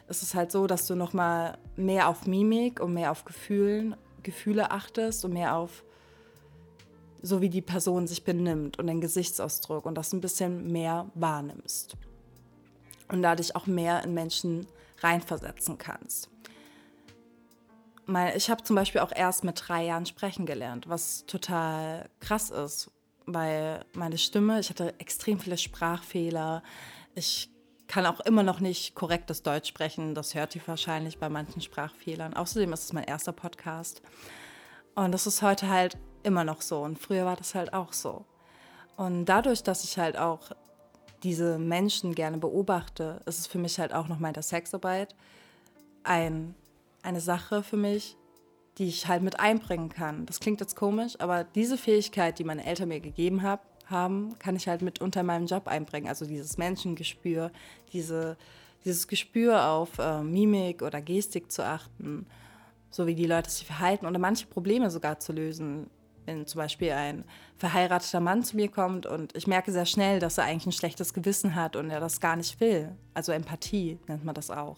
ist 0.07 0.23
es 0.23 0.35
halt 0.35 0.51
so, 0.51 0.67
dass 0.67 0.87
du 0.87 0.95
noch 0.95 1.13
mal 1.13 1.57
mehr 1.75 2.09
auf 2.09 2.27
Mimik 2.27 2.79
und 2.79 2.93
mehr 2.93 3.11
auf 3.11 3.25
Gefühlen, 3.25 3.95
Gefühle 4.23 4.71
achtest 4.71 5.25
und 5.25 5.33
mehr 5.33 5.55
auf 5.55 5.83
so 7.21 7.41
wie 7.41 7.49
die 7.49 7.61
Person 7.61 8.05
sich 8.05 8.23
benimmt 8.23 8.77
und 8.77 8.87
den 8.87 9.01
Gesichtsausdruck 9.01 9.85
und 9.85 9.95
das 9.95 10.13
ein 10.13 10.21
bisschen 10.21 10.71
mehr 10.71 11.09
wahrnimmst 11.15 11.97
und 13.07 13.23
dadurch 13.23 13.55
auch 13.55 13.65
mehr 13.65 14.03
in 14.03 14.13
Menschen 14.13 14.67
reinversetzen 14.99 15.77
kannst. 15.77 16.29
Ich 18.35 18.51
habe 18.51 18.63
zum 18.63 18.75
Beispiel 18.75 19.01
auch 19.01 19.11
erst 19.11 19.43
mit 19.43 19.59
drei 19.67 19.85
Jahren 19.85 20.05
sprechen 20.05 20.45
gelernt, 20.45 20.87
was 20.87 21.25
total 21.25 22.07
krass 22.19 22.51
ist, 22.51 22.91
weil 23.25 23.83
meine 23.95 24.19
Stimme, 24.19 24.59
ich 24.59 24.69
hatte 24.69 24.93
extrem 24.99 25.39
viele 25.39 25.57
Sprachfehler, 25.57 26.61
ich 27.15 27.49
kann 27.95 28.05
auch 28.07 28.19
immer 28.19 28.43
noch 28.43 28.59
nicht 28.59 28.93
korrektes 28.93 29.41
Deutsch 29.41 29.69
sprechen. 29.69 30.15
Das 30.15 30.35
hört 30.35 30.53
ihr 30.53 30.61
wahrscheinlich 30.65 31.17
bei 31.17 31.29
manchen 31.29 31.61
Sprachfehlern. 31.61 32.33
Außerdem 32.33 32.73
ist 32.73 32.83
es 32.83 32.91
mein 32.91 33.05
erster 33.05 33.31
Podcast. 33.31 34.01
Und 34.95 35.13
das 35.13 35.25
ist 35.25 35.41
heute 35.41 35.69
halt 35.69 35.97
immer 36.21 36.43
noch 36.43 36.61
so. 36.61 36.81
Und 36.81 36.99
früher 36.99 37.23
war 37.23 37.37
das 37.37 37.55
halt 37.55 37.73
auch 37.73 37.93
so. 37.93 38.25
Und 38.97 39.23
dadurch, 39.27 39.63
dass 39.63 39.85
ich 39.85 39.97
halt 39.97 40.17
auch 40.17 40.51
diese 41.23 41.57
Menschen 41.57 42.15
gerne 42.15 42.37
beobachte, 42.37 43.21
ist 43.27 43.39
es 43.39 43.47
für 43.47 43.59
mich 43.59 43.79
halt 43.79 43.93
auch 43.93 44.09
nochmal 44.09 44.33
der 44.33 44.43
Sexarbeit 44.43 45.15
ein, 46.03 46.53
eine 47.01 47.21
Sache 47.21 47.63
für 47.63 47.77
mich, 47.77 48.17
die 48.77 48.89
ich 48.89 49.07
halt 49.07 49.23
mit 49.23 49.39
einbringen 49.39 49.87
kann. 49.87 50.25
Das 50.25 50.41
klingt 50.41 50.59
jetzt 50.59 50.75
komisch, 50.75 51.13
aber 51.19 51.45
diese 51.45 51.77
Fähigkeit, 51.77 52.39
die 52.39 52.43
meine 52.43 52.65
Eltern 52.65 52.89
mir 52.89 52.99
gegeben 52.99 53.41
haben, 53.41 53.61
haben, 53.89 54.37
kann 54.39 54.55
ich 54.55 54.67
halt 54.67 54.81
mit 54.81 55.01
unter 55.01 55.23
meinem 55.23 55.45
Job 55.45 55.67
einbringen. 55.67 56.07
Also 56.07 56.25
dieses 56.25 56.57
Menschengespür, 56.57 57.51
diese, 57.93 58.37
dieses 58.83 59.07
Gespür 59.07 59.67
auf 59.67 59.99
äh, 59.99 60.21
Mimik 60.21 60.81
oder 60.81 61.01
Gestik 61.01 61.51
zu 61.51 61.65
achten, 61.65 62.25
so 62.89 63.07
wie 63.07 63.15
die 63.15 63.25
Leute 63.25 63.49
sich 63.49 63.65
verhalten 63.65 64.05
oder 64.05 64.19
manche 64.19 64.47
Probleme 64.47 64.89
sogar 64.89 65.19
zu 65.19 65.33
lösen. 65.33 65.89
Wenn 66.25 66.47
zum 66.47 66.59
Beispiel 66.59 66.91
ein 66.91 67.23
verheirateter 67.57 68.19
Mann 68.19 68.43
zu 68.43 68.55
mir 68.55 68.69
kommt 68.69 69.05
und 69.05 69.35
ich 69.35 69.45
merke 69.45 69.71
sehr 69.71 69.85
schnell, 69.85 70.19
dass 70.19 70.39
er 70.39 70.45
eigentlich 70.45 70.65
ein 70.65 70.71
schlechtes 70.71 71.13
Gewissen 71.13 71.53
hat 71.53 71.75
und 71.75 71.91
er 71.91 71.99
das 71.99 72.19
gar 72.19 72.35
nicht 72.35 72.59
will. 72.59 72.95
Also 73.13 73.31
Empathie 73.31 73.99
nennt 74.07 74.25
man 74.25 74.33
das 74.33 74.49
auch. 74.49 74.77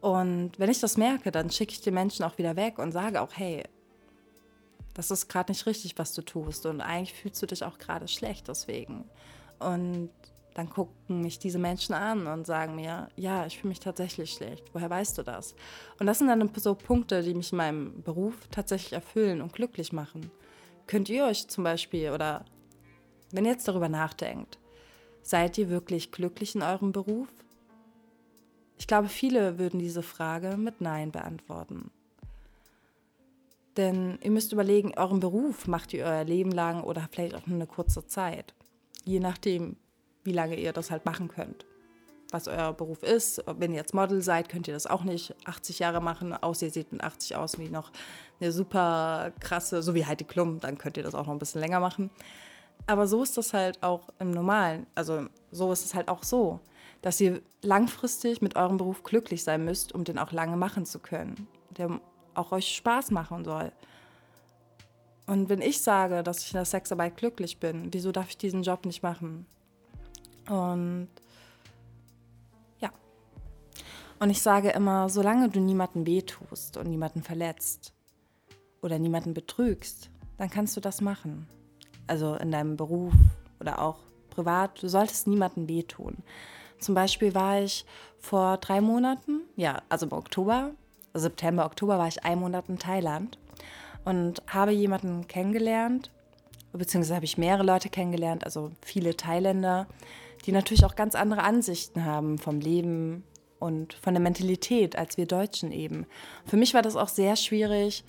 Und 0.00 0.52
wenn 0.58 0.70
ich 0.70 0.80
das 0.80 0.96
merke, 0.96 1.32
dann 1.32 1.50
schicke 1.50 1.72
ich 1.72 1.80
den 1.80 1.94
Menschen 1.94 2.24
auch 2.24 2.36
wieder 2.36 2.56
weg 2.56 2.78
und 2.78 2.92
sage 2.92 3.20
auch, 3.20 3.30
hey, 3.32 3.64
das 4.94 5.10
ist 5.10 5.28
gerade 5.28 5.52
nicht 5.52 5.66
richtig, 5.66 5.98
was 5.98 6.14
du 6.14 6.22
tust. 6.22 6.66
Und 6.66 6.80
eigentlich 6.80 7.12
fühlst 7.12 7.42
du 7.42 7.46
dich 7.46 7.64
auch 7.64 7.78
gerade 7.78 8.08
schlecht 8.08 8.48
deswegen. 8.48 9.04
Und 9.58 10.10
dann 10.54 10.70
gucken 10.70 11.20
mich 11.20 11.40
diese 11.40 11.58
Menschen 11.58 11.94
an 11.94 12.28
und 12.28 12.46
sagen 12.46 12.76
mir, 12.76 13.08
ja, 13.16 13.44
ich 13.44 13.58
fühle 13.58 13.70
mich 13.70 13.80
tatsächlich 13.80 14.32
schlecht. 14.32 14.64
Woher 14.72 14.88
weißt 14.88 15.18
du 15.18 15.22
das? 15.24 15.54
Und 15.98 16.06
das 16.06 16.18
sind 16.18 16.28
dann 16.28 16.48
so 16.56 16.76
Punkte, 16.76 17.22
die 17.22 17.34
mich 17.34 17.50
in 17.50 17.58
meinem 17.58 18.02
Beruf 18.02 18.34
tatsächlich 18.52 18.92
erfüllen 18.92 19.42
und 19.42 19.52
glücklich 19.52 19.92
machen. 19.92 20.30
Könnt 20.86 21.08
ihr 21.08 21.24
euch 21.24 21.48
zum 21.48 21.64
Beispiel, 21.64 22.10
oder 22.10 22.44
wenn 23.32 23.44
ihr 23.44 23.50
jetzt 23.50 23.66
darüber 23.66 23.88
nachdenkt, 23.88 24.58
seid 25.22 25.58
ihr 25.58 25.70
wirklich 25.70 26.12
glücklich 26.12 26.54
in 26.54 26.62
eurem 26.62 26.92
Beruf? 26.92 27.28
Ich 28.76 28.86
glaube, 28.86 29.08
viele 29.08 29.58
würden 29.58 29.80
diese 29.80 30.02
Frage 30.02 30.56
mit 30.56 30.80
Nein 30.80 31.10
beantworten. 31.10 31.90
Denn 33.76 34.18
ihr 34.22 34.30
müsst 34.30 34.52
überlegen, 34.52 34.94
euren 34.96 35.20
Beruf 35.20 35.66
macht 35.66 35.92
ihr 35.92 36.04
euer 36.04 36.24
Leben 36.24 36.52
lang 36.52 36.82
oder 36.84 37.08
vielleicht 37.10 37.34
auch 37.34 37.46
nur 37.46 37.56
eine 37.56 37.66
kurze 37.66 38.06
Zeit. 38.06 38.54
Je 39.04 39.20
nachdem, 39.20 39.76
wie 40.22 40.32
lange 40.32 40.58
ihr 40.58 40.72
das 40.72 40.90
halt 40.90 41.04
machen 41.04 41.28
könnt. 41.28 41.66
Was 42.30 42.48
euer 42.48 42.72
Beruf 42.72 43.02
ist. 43.02 43.44
Wenn 43.46 43.72
ihr 43.72 43.78
jetzt 43.78 43.94
Model 43.94 44.22
seid, 44.22 44.48
könnt 44.48 44.66
ihr 44.66 44.74
das 44.74 44.86
auch 44.86 45.04
nicht 45.04 45.34
80 45.44 45.80
Jahre 45.80 46.00
machen, 46.00 46.32
außer 46.32 46.66
ihr 46.66 46.72
seht 46.72 46.92
mit 46.92 47.02
80 47.02 47.36
aus 47.36 47.58
wie 47.58 47.68
noch 47.68 47.92
eine 48.40 48.50
super 48.50 49.32
krasse, 49.40 49.82
so 49.82 49.94
wie 49.94 50.06
Heidi 50.06 50.24
Klum, 50.24 50.60
dann 50.60 50.78
könnt 50.78 50.96
ihr 50.96 51.02
das 51.02 51.14
auch 51.14 51.26
noch 51.26 51.32
ein 51.32 51.38
bisschen 51.38 51.60
länger 51.60 51.80
machen. 51.80 52.10
Aber 52.86 53.06
so 53.06 53.22
ist 53.22 53.36
das 53.36 53.52
halt 53.52 53.82
auch 53.82 54.08
im 54.18 54.30
Normalen. 54.30 54.86
Also 54.94 55.26
so 55.50 55.72
ist 55.72 55.84
es 55.84 55.94
halt 55.94 56.08
auch 56.08 56.22
so, 56.22 56.60
dass 57.02 57.20
ihr 57.20 57.40
langfristig 57.62 58.42
mit 58.42 58.56
eurem 58.56 58.78
Beruf 58.78 59.02
glücklich 59.02 59.44
sein 59.44 59.64
müsst, 59.64 59.94
um 59.94 60.04
den 60.04 60.18
auch 60.18 60.32
lange 60.32 60.56
machen 60.56 60.86
zu 60.86 60.98
können. 60.98 61.46
Der 61.76 62.00
auch 62.34 62.52
euch 62.52 62.74
Spaß 62.76 63.10
machen 63.10 63.44
soll. 63.44 63.72
Und 65.26 65.48
wenn 65.48 65.62
ich 65.62 65.82
sage, 65.82 66.22
dass 66.22 66.42
ich 66.44 66.52
in 66.52 66.58
der 66.58 66.64
Sexarbeit 66.64 67.16
glücklich 67.16 67.58
bin, 67.58 67.92
wieso 67.92 68.12
darf 68.12 68.28
ich 68.28 68.36
diesen 68.36 68.62
Job 68.62 68.84
nicht 68.84 69.02
machen? 69.02 69.46
Und 70.48 71.08
ja. 72.80 72.90
Und 74.18 74.30
ich 74.30 74.42
sage 74.42 74.70
immer, 74.70 75.08
solange 75.08 75.48
du 75.48 75.60
niemanden 75.60 76.06
wehtust 76.06 76.76
und 76.76 76.88
niemanden 76.88 77.22
verletzt 77.22 77.94
oder 78.82 78.98
niemanden 78.98 79.32
betrügst, 79.32 80.10
dann 80.36 80.50
kannst 80.50 80.76
du 80.76 80.80
das 80.80 81.00
machen. 81.00 81.48
Also 82.06 82.34
in 82.34 82.50
deinem 82.50 82.76
Beruf 82.76 83.14
oder 83.60 83.80
auch 83.80 84.00
privat, 84.28 84.82
du 84.82 84.88
solltest 84.88 85.26
niemanden 85.26 85.68
wehtun. 85.68 86.18
Zum 86.78 86.94
Beispiel 86.94 87.34
war 87.34 87.62
ich 87.62 87.86
vor 88.18 88.58
drei 88.58 88.82
Monaten, 88.82 89.40
ja, 89.56 89.80
also 89.88 90.04
im 90.06 90.12
Oktober, 90.12 90.72
September, 91.14 91.64
Oktober 91.64 91.98
war 91.98 92.08
ich 92.08 92.24
einen 92.24 92.40
Monat 92.40 92.68
in 92.68 92.78
Thailand 92.78 93.38
und 94.04 94.42
habe 94.48 94.72
jemanden 94.72 95.26
kennengelernt, 95.28 96.10
beziehungsweise 96.72 97.14
habe 97.14 97.24
ich 97.24 97.38
mehrere 97.38 97.64
Leute 97.64 97.88
kennengelernt, 97.88 98.44
also 98.44 98.72
viele 98.82 99.16
Thailänder, 99.16 99.86
die 100.44 100.52
natürlich 100.52 100.84
auch 100.84 100.96
ganz 100.96 101.14
andere 101.14 101.42
Ansichten 101.42 102.04
haben 102.04 102.38
vom 102.38 102.60
Leben 102.60 103.24
und 103.58 103.94
von 103.94 104.12
der 104.12 104.22
Mentalität 104.22 104.96
als 104.96 105.16
wir 105.16 105.26
Deutschen 105.26 105.72
eben. 105.72 106.06
Für 106.44 106.56
mich 106.56 106.74
war 106.74 106.82
das 106.82 106.96
auch 106.96 107.08
sehr 107.08 107.36
schwierig, 107.36 108.04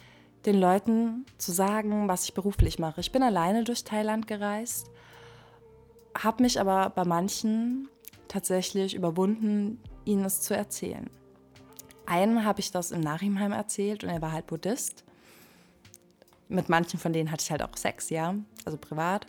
den 0.46 0.60
Leuten 0.60 1.26
zu 1.38 1.52
sagen, 1.52 2.08
was 2.08 2.26
ich 2.26 2.34
beruflich 2.34 2.78
mache. 2.78 3.02
Ich 3.02 3.12
bin 3.12 3.24
alleine 3.24 3.64
durch 3.64 3.84
Thailand 3.84 4.28
gereist, 4.28 4.90
habe 6.18 6.44
mich 6.44 6.60
aber 6.60 6.90
bei 6.90 7.06
manchen 7.06 7.88
tatsächlich 8.28 8.96
überwunden, 8.96 9.80
ihnen 10.06 10.26
es 10.26 10.42
zu 10.42 10.56
erzählen. 10.56 11.10
Einen 12.06 12.46
habe 12.46 12.60
ich 12.60 12.72
das 12.72 12.92
in 12.92 13.02
Nachhinein 13.02 13.52
erzählt 13.52 14.04
und 14.04 14.10
er 14.10 14.22
war 14.22 14.32
halt 14.32 14.48
Buddhist. 14.48 15.04
Mit 16.48 16.70
manchen 16.70 17.00
von 17.00 17.14
denen 17.14 17.32
hatte 17.32 17.44
ich 17.44 17.52
halt 17.52 17.64
auch 17.64 17.76
Sex, 17.76 18.10
ja, 18.10 18.36
also 18.66 18.78
privat. 18.78 19.26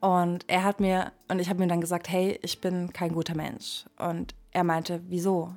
Und 0.00 0.44
er 0.48 0.64
hat 0.64 0.80
mir, 0.80 1.12
und 1.28 1.38
ich 1.38 1.48
habe 1.48 1.60
mir 1.60 1.66
dann 1.66 1.80
gesagt, 1.80 2.08
hey, 2.10 2.38
ich 2.42 2.60
bin 2.60 2.92
kein 2.92 3.12
guter 3.12 3.34
Mensch. 3.34 3.84
Und 3.98 4.34
er 4.50 4.64
meinte, 4.64 5.02
wieso? 5.08 5.54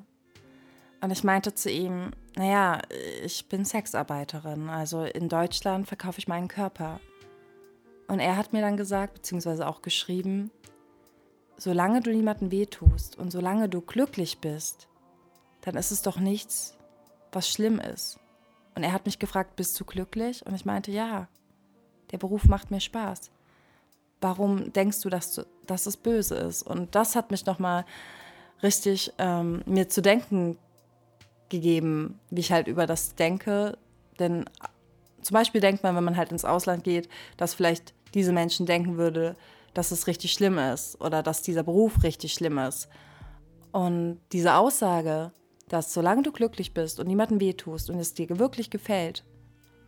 Und 1.02 1.12
ich 1.12 1.24
meinte 1.24 1.54
zu 1.54 1.70
ihm, 1.70 2.12
naja, 2.36 2.82
ich 3.24 3.50
bin 3.50 3.66
Sexarbeiterin, 3.66 4.70
also 4.70 5.04
in 5.04 5.30
Deutschland 5.30 5.88
verkaufe 5.88 6.20
ich 6.20 6.28
meinen 6.28 6.48
Körper. 6.48 7.00
Und 8.08 8.20
er 8.20 8.38
hat 8.38 8.54
mir 8.54 8.62
dann 8.62 8.78
gesagt, 8.78 9.16
beziehungsweise 9.16 9.68
auch 9.68 9.82
geschrieben, 9.82 10.50
solange 11.58 12.02
du 12.02 12.12
niemandem 12.12 12.52
wehtust 12.52 13.18
und 13.18 13.32
solange 13.32 13.68
du 13.68 13.82
glücklich 13.82 14.40
bist, 14.40 14.88
dann 15.62 15.76
ist 15.76 15.92
es 15.92 16.02
doch 16.02 16.18
nichts, 16.18 16.78
was 17.32 17.50
schlimm 17.50 17.80
ist. 17.80 18.20
Und 18.76 18.84
er 18.84 18.94
hat 18.94 19.06
mich 19.06 19.20
gefragt, 19.20 19.56
bist 19.56 19.80
du 19.80 19.86
glücklich? 19.86 20.46
Und 20.46 20.54
ich 20.54 20.66
meinte, 20.66 20.92
ja, 20.92 21.28
der 22.12 22.18
Beruf 22.18 22.46
macht 22.46 22.72
mir 22.72 22.80
Spaß. 22.80 23.32
Warum 24.22 24.72
denkst 24.74 25.02
du, 25.02 25.10
dass, 25.10 25.34
du, 25.34 25.46
dass 25.66 25.86
es 25.86 25.98
böse 25.98 26.36
ist? 26.36 26.64
Und 26.64 26.96
das 26.96 27.16
hat 27.16 27.32
mich 27.32 27.46
nochmal 27.46 27.86
richtig 28.64 29.14
ähm, 29.18 29.62
mir 29.66 29.90
zu 29.90 30.02
denken 30.02 30.58
gegeben, 31.50 32.20
wie 32.30 32.42
ich 32.42 32.52
halt 32.52 32.68
über 32.68 32.88
das 32.88 33.16
denke. 33.16 33.78
Denn 34.20 34.46
zum 35.22 35.34
Beispiel 35.34 35.62
denkt 35.62 35.84
man, 35.84 35.96
wenn 35.96 36.04
man 36.04 36.18
halt 36.18 36.32
ins 36.32 36.46
Ausland 36.46 36.84
geht, 36.84 37.10
dass 37.38 37.54
vielleicht 37.54 37.94
diese 38.14 38.32
Menschen 38.32 38.66
denken 38.66 38.98
würde, 38.98 39.36
dass 39.74 39.92
es 39.92 40.08
richtig 40.08 40.34
schlimm 40.34 40.58
ist 40.58 41.00
oder 41.02 41.22
dass 41.22 41.42
dieser 41.42 41.64
Beruf 41.64 42.04
richtig 42.04 42.34
schlimm 42.34 42.58
ist. 42.58 42.88
Und 43.72 44.20
diese 44.32 44.56
Aussage, 44.56 45.32
dass 45.70 45.94
solange 45.94 46.24
du 46.24 46.32
glücklich 46.32 46.74
bist 46.74 47.00
und 47.00 47.08
niemandem 47.08 47.40
wehtust 47.40 47.90
und 47.90 48.00
es 48.00 48.14
dir 48.14 48.40
wirklich 48.40 48.70
gefällt, 48.70 49.24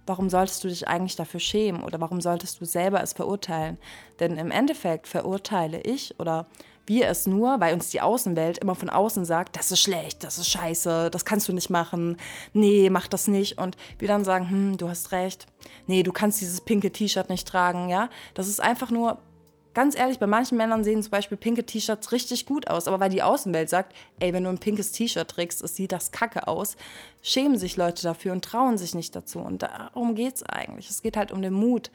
warum 0.06 0.30
solltest 0.30 0.64
du 0.64 0.68
dich 0.68 0.88
eigentlich 0.88 1.16
dafür 1.16 1.40
schämen 1.40 1.84
oder 1.84 2.02
warum 2.02 2.20
solltest 2.20 2.60
du 2.60 2.66
selber 2.66 3.02
es 3.02 3.14
verurteilen? 3.14 3.78
Denn 4.20 4.38
im 4.38 4.52
Endeffekt 4.52 5.08
verurteile 5.08 5.82
ich 5.82 6.20
oder 6.20 6.48
wir 6.90 7.08
es 7.08 7.28
nur, 7.28 7.60
weil 7.60 7.76
uns 7.76 7.92
die 7.92 8.02
Außenwelt 8.02 8.58
immer 8.58 8.74
von 8.74 8.90
außen 8.90 9.24
sagt, 9.24 9.56
das 9.56 9.72
ist 9.72 9.80
schlecht, 9.80 10.24
das 10.24 10.40
ist 10.40 10.50
scheiße, 10.50 11.12
das 11.12 11.24
kannst 11.24 11.48
du 11.48 11.54
nicht 11.54 11.70
machen, 11.70 12.18
nee, 12.54 12.90
mach 12.90 13.08
das 13.08 13.28
nicht. 13.28 13.60
Und 13.60 13.78
wir 14.00 14.08
dann 14.08 14.26
sagen, 14.26 14.50
hm, 14.50 14.78
du 14.78 14.90
hast 14.90 15.12
recht, 15.12 15.46
nee, 15.86 16.02
du 16.02 16.12
kannst 16.12 16.42
dieses 16.42 16.62
pinke 16.62 16.92
T-Shirt 16.92 17.30
nicht 17.30 17.48
tragen, 17.48 17.90
ja. 17.90 18.10
Das 18.34 18.48
ist 18.48 18.60
einfach 18.60 18.90
nur 18.90 19.20
Ganz 19.76 19.96
ehrlich, 19.96 20.18
bei 20.18 20.26
manchen 20.26 20.58
Männern 20.58 20.84
sehen 20.84 21.04
zum 21.04 21.12
Beispiel 21.12 21.38
pinke 21.38 21.64
T-Shirts 21.64 22.12
richtig 22.12 22.48
gut 22.48 22.68
aus, 22.68 22.88
aber 22.88 23.00
weil 23.00 23.12
die 23.12 23.22
Außenwelt 23.22 23.70
sagt, 23.70 23.96
ey, 24.20 24.34
wenn 24.34 24.44
du 24.44 24.50
ein 24.50 24.58
pinkes 24.58 24.92
T-Shirt 24.92 25.30
trägst, 25.30 25.62
es 25.62 25.76
sieht 25.76 25.92
das 25.92 26.12
kacke 26.12 26.48
aus, 26.48 26.76
schämen 27.22 27.58
sich 27.58 27.78
Leute 27.78 28.02
dafür 28.02 28.32
und 28.32 28.44
trauen 28.44 28.80
sich 28.80 28.96
nicht 28.96 29.16
dazu. 29.16 29.40
Und 29.40 29.62
darum 29.62 30.16
geht 30.16 30.38
es 30.38 30.44
eigentlich. 30.44 30.90
Es 30.90 31.04
geht 31.04 31.16
halt 31.16 31.32
um 31.32 31.44
den 31.44 31.54
Mut, 31.54 31.92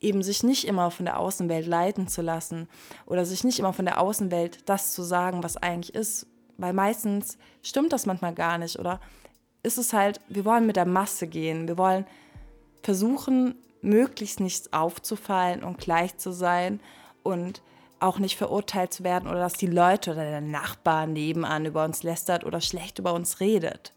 eben 0.00 0.22
sich 0.22 0.42
nicht 0.42 0.66
immer 0.66 0.90
von 0.90 1.04
der 1.04 1.18
Außenwelt 1.18 1.66
leiten 1.66 2.08
zu 2.08 2.22
lassen 2.22 2.66
oder 3.04 3.26
sich 3.26 3.44
nicht 3.44 3.58
immer 3.58 3.74
von 3.74 3.84
der 3.84 4.00
Außenwelt 4.00 4.60
das 4.66 4.92
zu 4.92 5.02
sagen, 5.02 5.42
was 5.42 5.58
eigentlich 5.58 5.94
ist. 5.94 6.26
Weil 6.56 6.72
meistens 6.72 7.36
stimmt 7.62 7.92
das 7.92 8.06
manchmal 8.06 8.34
gar 8.34 8.56
nicht 8.56 8.78
oder 8.78 9.00
ist 9.62 9.76
es 9.76 9.92
halt, 9.92 10.20
wir 10.28 10.44
wollen 10.46 10.66
mit 10.66 10.76
der 10.76 10.86
Masse 10.86 11.26
gehen, 11.26 11.68
wir 11.68 11.76
wollen 11.76 12.06
versuchen, 12.82 13.54
möglichst 13.80 14.40
nichts 14.40 14.72
aufzufallen 14.72 15.62
und 15.62 15.78
gleich 15.78 16.16
zu 16.16 16.32
sein 16.32 16.80
und 17.28 17.62
auch 18.00 18.18
nicht 18.18 18.36
verurteilt 18.36 18.92
zu 18.92 19.04
werden 19.04 19.28
oder 19.28 19.40
dass 19.40 19.54
die 19.54 19.66
Leute 19.66 20.12
oder 20.12 20.24
der 20.24 20.40
Nachbar 20.40 21.06
nebenan 21.06 21.66
über 21.66 21.84
uns 21.84 22.02
lästert 22.02 22.44
oder 22.44 22.60
schlecht 22.60 22.98
über 22.98 23.12
uns 23.12 23.40
redet. 23.40 23.92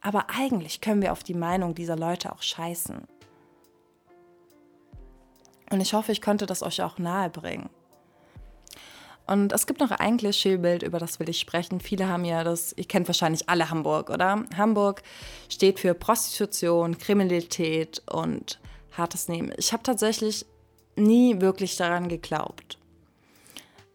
Aber 0.00 0.26
eigentlich 0.30 0.80
können 0.80 1.02
wir 1.02 1.12
auf 1.12 1.22
die 1.22 1.34
Meinung 1.34 1.74
dieser 1.74 1.96
Leute 1.96 2.32
auch 2.32 2.42
scheißen. 2.42 3.02
Und 5.70 5.80
ich 5.80 5.92
hoffe, 5.92 6.12
ich 6.12 6.22
konnte 6.22 6.46
das 6.46 6.62
euch 6.62 6.82
auch 6.82 6.98
nahe 6.98 7.30
bringen. 7.30 7.68
Und 9.26 9.52
es 9.52 9.66
gibt 9.66 9.80
noch 9.80 9.90
ein 9.90 10.16
Klischeebild, 10.16 10.82
über 10.82 10.98
das 10.98 11.20
will 11.20 11.28
ich 11.28 11.38
sprechen. 11.38 11.80
Viele 11.80 12.08
haben 12.08 12.24
ja 12.24 12.44
das, 12.44 12.72
ihr 12.76 12.84
kennt 12.84 13.06
wahrscheinlich 13.06 13.48
alle 13.48 13.70
Hamburg, 13.70 14.10
oder? 14.10 14.44
Hamburg 14.56 15.02
steht 15.48 15.78
für 15.78 15.94
Prostitution, 15.94 16.98
Kriminalität 16.98 18.02
und 18.10 18.60
hartes 18.96 19.28
Nehmen. 19.28 19.52
Ich 19.56 19.72
habe 19.72 19.82
tatsächlich 19.82 20.44
nie 20.96 21.40
wirklich 21.40 21.76
daran 21.76 22.08
geglaubt. 22.08 22.78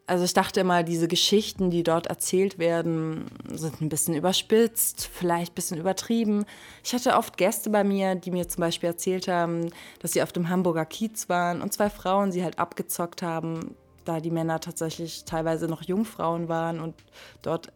Also 0.08 0.24
ich 0.24 0.32
dachte 0.32 0.60
immer, 0.60 0.84
diese 0.84 1.06
Geschichten, 1.06 1.68
die 1.68 1.82
dort 1.82 2.06
erzählt 2.06 2.58
werden, 2.58 3.26
sind 3.52 3.82
ein 3.82 3.90
bisschen 3.90 4.14
überspitzt, 4.14 5.06
vielleicht 5.12 5.52
ein 5.52 5.54
bisschen 5.54 5.78
übertrieben. 5.78 6.46
Ich 6.82 6.94
hatte 6.94 7.14
oft 7.14 7.36
Gäste 7.36 7.68
bei 7.68 7.84
mir, 7.84 8.14
die 8.14 8.30
mir 8.30 8.48
zum 8.48 8.62
Beispiel 8.62 8.88
erzählt 8.88 9.28
haben, 9.28 9.68
dass 10.00 10.12
sie 10.12 10.22
auf 10.22 10.32
dem 10.32 10.48
Hamburger 10.48 10.86
Kiez 10.86 11.28
waren 11.28 11.60
und 11.60 11.74
zwei 11.74 11.90
Frauen 11.90 12.32
sie 12.32 12.42
halt 12.42 12.58
abgezockt 12.58 13.20
haben, 13.20 13.74
da 14.06 14.20
die 14.20 14.30
Männer 14.30 14.60
tatsächlich 14.60 15.26
teilweise 15.26 15.68
noch 15.68 15.82
Jungfrauen 15.82 16.48
waren 16.48 16.80
und 16.80 16.94
dort 17.42 17.70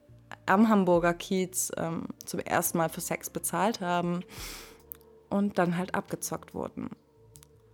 am 0.46 0.70
Hamburger 0.70 1.12
Kiez 1.12 1.70
ähm, 1.76 2.06
zum 2.24 2.40
ersten 2.40 2.78
Mal 2.78 2.88
für 2.88 3.02
Sex 3.02 3.28
bezahlt 3.28 3.82
haben 3.82 4.20
und 5.28 5.58
dann 5.58 5.76
halt 5.76 5.94
abgezockt 5.94 6.54
wurden. 6.54 6.88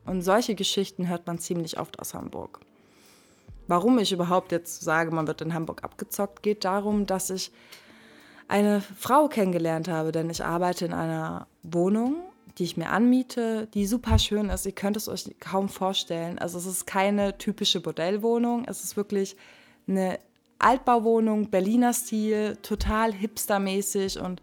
Und 0.08 0.22
solche 0.22 0.54
Geschichten 0.54 1.08
hört 1.08 1.26
man 1.26 1.38
ziemlich 1.38 1.78
oft 1.78 2.00
aus 2.00 2.14
Hamburg. 2.14 2.60
Warum 3.66 3.98
ich 3.98 4.10
überhaupt 4.10 4.52
jetzt 4.52 4.80
sage, 4.80 5.10
man 5.10 5.26
wird 5.26 5.42
in 5.42 5.52
Hamburg 5.52 5.84
abgezockt, 5.84 6.42
geht 6.42 6.64
darum, 6.64 7.04
dass 7.04 7.28
ich 7.28 7.52
eine 8.48 8.80
Frau 8.80 9.28
kennengelernt 9.28 9.88
habe, 9.88 10.10
denn 10.10 10.30
ich 10.30 10.42
arbeite 10.42 10.86
in 10.86 10.94
einer 10.94 11.46
Wohnung, 11.62 12.16
die 12.56 12.64
ich 12.64 12.78
mir 12.78 12.88
anmiete, 12.88 13.68
die 13.74 13.86
super 13.86 14.18
schön 14.18 14.48
ist. 14.48 14.64
Ihr 14.64 14.72
könnt 14.72 14.96
es 14.96 15.08
euch 15.08 15.28
kaum 15.38 15.68
vorstellen. 15.68 16.38
Also 16.38 16.56
es 16.56 16.64
ist 16.64 16.86
keine 16.86 17.36
typische 17.36 17.80
Bordellwohnung, 17.80 18.64
es 18.66 18.82
ist 18.82 18.96
wirklich 18.96 19.36
eine 19.86 20.18
Altbauwohnung, 20.58 21.50
Berliner 21.50 21.92
Stil, 21.92 22.56
total 22.62 23.12
hipstermäßig 23.12 24.18
und 24.18 24.40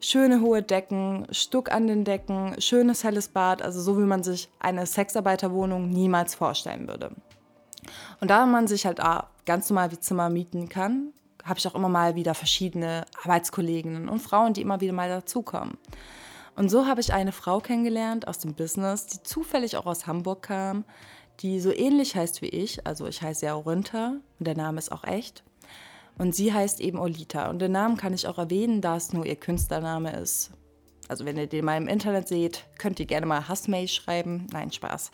schöne 0.00 0.40
hohe 0.40 0.62
Decken, 0.62 1.26
Stuck 1.30 1.70
an 1.70 1.86
den 1.86 2.04
Decken, 2.04 2.60
schönes 2.60 3.04
helles 3.04 3.28
Bad, 3.28 3.62
also 3.62 3.80
so 3.80 3.98
wie 3.98 4.04
man 4.04 4.22
sich 4.22 4.48
eine 4.58 4.86
Sexarbeiterwohnung 4.86 5.88
niemals 5.88 6.34
vorstellen 6.34 6.88
würde. 6.88 7.10
Und 8.20 8.30
da 8.30 8.46
man 8.46 8.66
sich 8.66 8.86
halt 8.86 9.00
ganz 9.44 9.70
normal 9.70 9.92
wie 9.92 10.00
Zimmer 10.00 10.28
mieten 10.28 10.68
kann, 10.68 11.12
habe 11.44 11.58
ich 11.58 11.68
auch 11.68 11.74
immer 11.74 11.88
mal 11.88 12.16
wieder 12.16 12.34
verschiedene 12.34 13.04
Arbeitskolleginnen 13.22 14.08
und 14.08 14.20
Frauen, 14.20 14.52
die 14.52 14.62
immer 14.62 14.80
wieder 14.80 14.92
mal 14.92 15.08
dazukommen. 15.08 15.78
Und 16.56 16.70
so 16.70 16.86
habe 16.86 17.00
ich 17.00 17.12
eine 17.12 17.32
Frau 17.32 17.60
kennengelernt 17.60 18.26
aus 18.26 18.38
dem 18.38 18.54
Business, 18.54 19.06
die 19.06 19.22
zufällig 19.22 19.76
auch 19.76 19.86
aus 19.86 20.06
Hamburg 20.06 20.42
kam, 20.42 20.84
die 21.40 21.60
so 21.60 21.70
ähnlich 21.70 22.16
heißt 22.16 22.42
wie 22.42 22.48
ich. 22.48 22.86
Also 22.86 23.06
ich 23.06 23.22
heiße 23.22 23.46
ja 23.46 23.54
Orinta 23.54 24.14
und 24.38 24.46
der 24.46 24.56
Name 24.56 24.78
ist 24.78 24.90
auch 24.90 25.04
echt. 25.04 25.44
Und 26.18 26.34
sie 26.34 26.52
heißt 26.52 26.80
eben 26.80 26.98
Olita. 26.98 27.50
Und 27.50 27.60
den 27.60 27.72
Namen 27.72 27.96
kann 27.96 28.14
ich 28.14 28.26
auch 28.26 28.38
erwähnen, 28.38 28.80
da 28.80 28.96
es 28.96 29.12
nur 29.12 29.26
ihr 29.26 29.36
Künstlername 29.36 30.18
ist. 30.18 30.50
Also 31.08 31.24
wenn 31.24 31.36
ihr 31.36 31.46
den 31.46 31.64
mal 31.64 31.76
im 31.76 31.88
Internet 31.88 32.28
seht, 32.28 32.64
könnt 32.78 32.98
ihr 32.98 33.06
gerne 33.06 33.26
mal 33.26 33.48
Hassmail 33.48 33.86
schreiben. 33.86 34.46
Nein, 34.52 34.72
Spaß. 34.72 35.10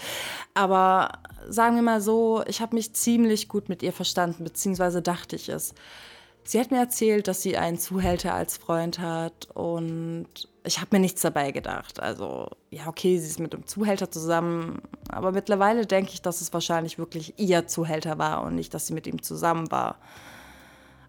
Aber 0.54 1.10
sagen 1.48 1.76
wir 1.76 1.82
mal 1.82 2.00
so, 2.00 2.42
ich 2.46 2.60
habe 2.60 2.74
mich 2.74 2.94
ziemlich 2.94 3.48
gut 3.48 3.68
mit 3.68 3.82
ihr 3.82 3.92
verstanden, 3.92 4.44
beziehungsweise 4.44 5.02
dachte 5.02 5.36
ich 5.36 5.48
es. 5.48 5.74
Sie 6.44 6.58
hat 6.58 6.70
mir 6.70 6.78
erzählt, 6.78 7.28
dass 7.28 7.42
sie 7.42 7.56
einen 7.56 7.78
Zuhälter 7.78 8.34
als 8.34 8.56
Freund 8.56 8.98
hat 8.98 9.48
und 9.54 10.26
ich 10.64 10.80
habe 10.80 10.88
mir 10.92 11.00
nichts 11.00 11.20
dabei 11.20 11.52
gedacht. 11.52 12.00
Also, 12.00 12.48
ja, 12.70 12.88
okay, 12.88 13.18
sie 13.18 13.28
ist 13.28 13.38
mit 13.38 13.54
einem 13.54 13.66
Zuhälter 13.66 14.10
zusammen, 14.10 14.82
aber 15.08 15.30
mittlerweile 15.30 15.86
denke 15.86 16.12
ich, 16.14 16.22
dass 16.22 16.40
es 16.40 16.52
wahrscheinlich 16.52 16.98
wirklich 16.98 17.34
ihr 17.38 17.68
Zuhälter 17.68 18.18
war 18.18 18.42
und 18.42 18.56
nicht, 18.56 18.74
dass 18.74 18.88
sie 18.88 18.94
mit 18.94 19.06
ihm 19.06 19.22
zusammen 19.22 19.70
war. 19.70 19.98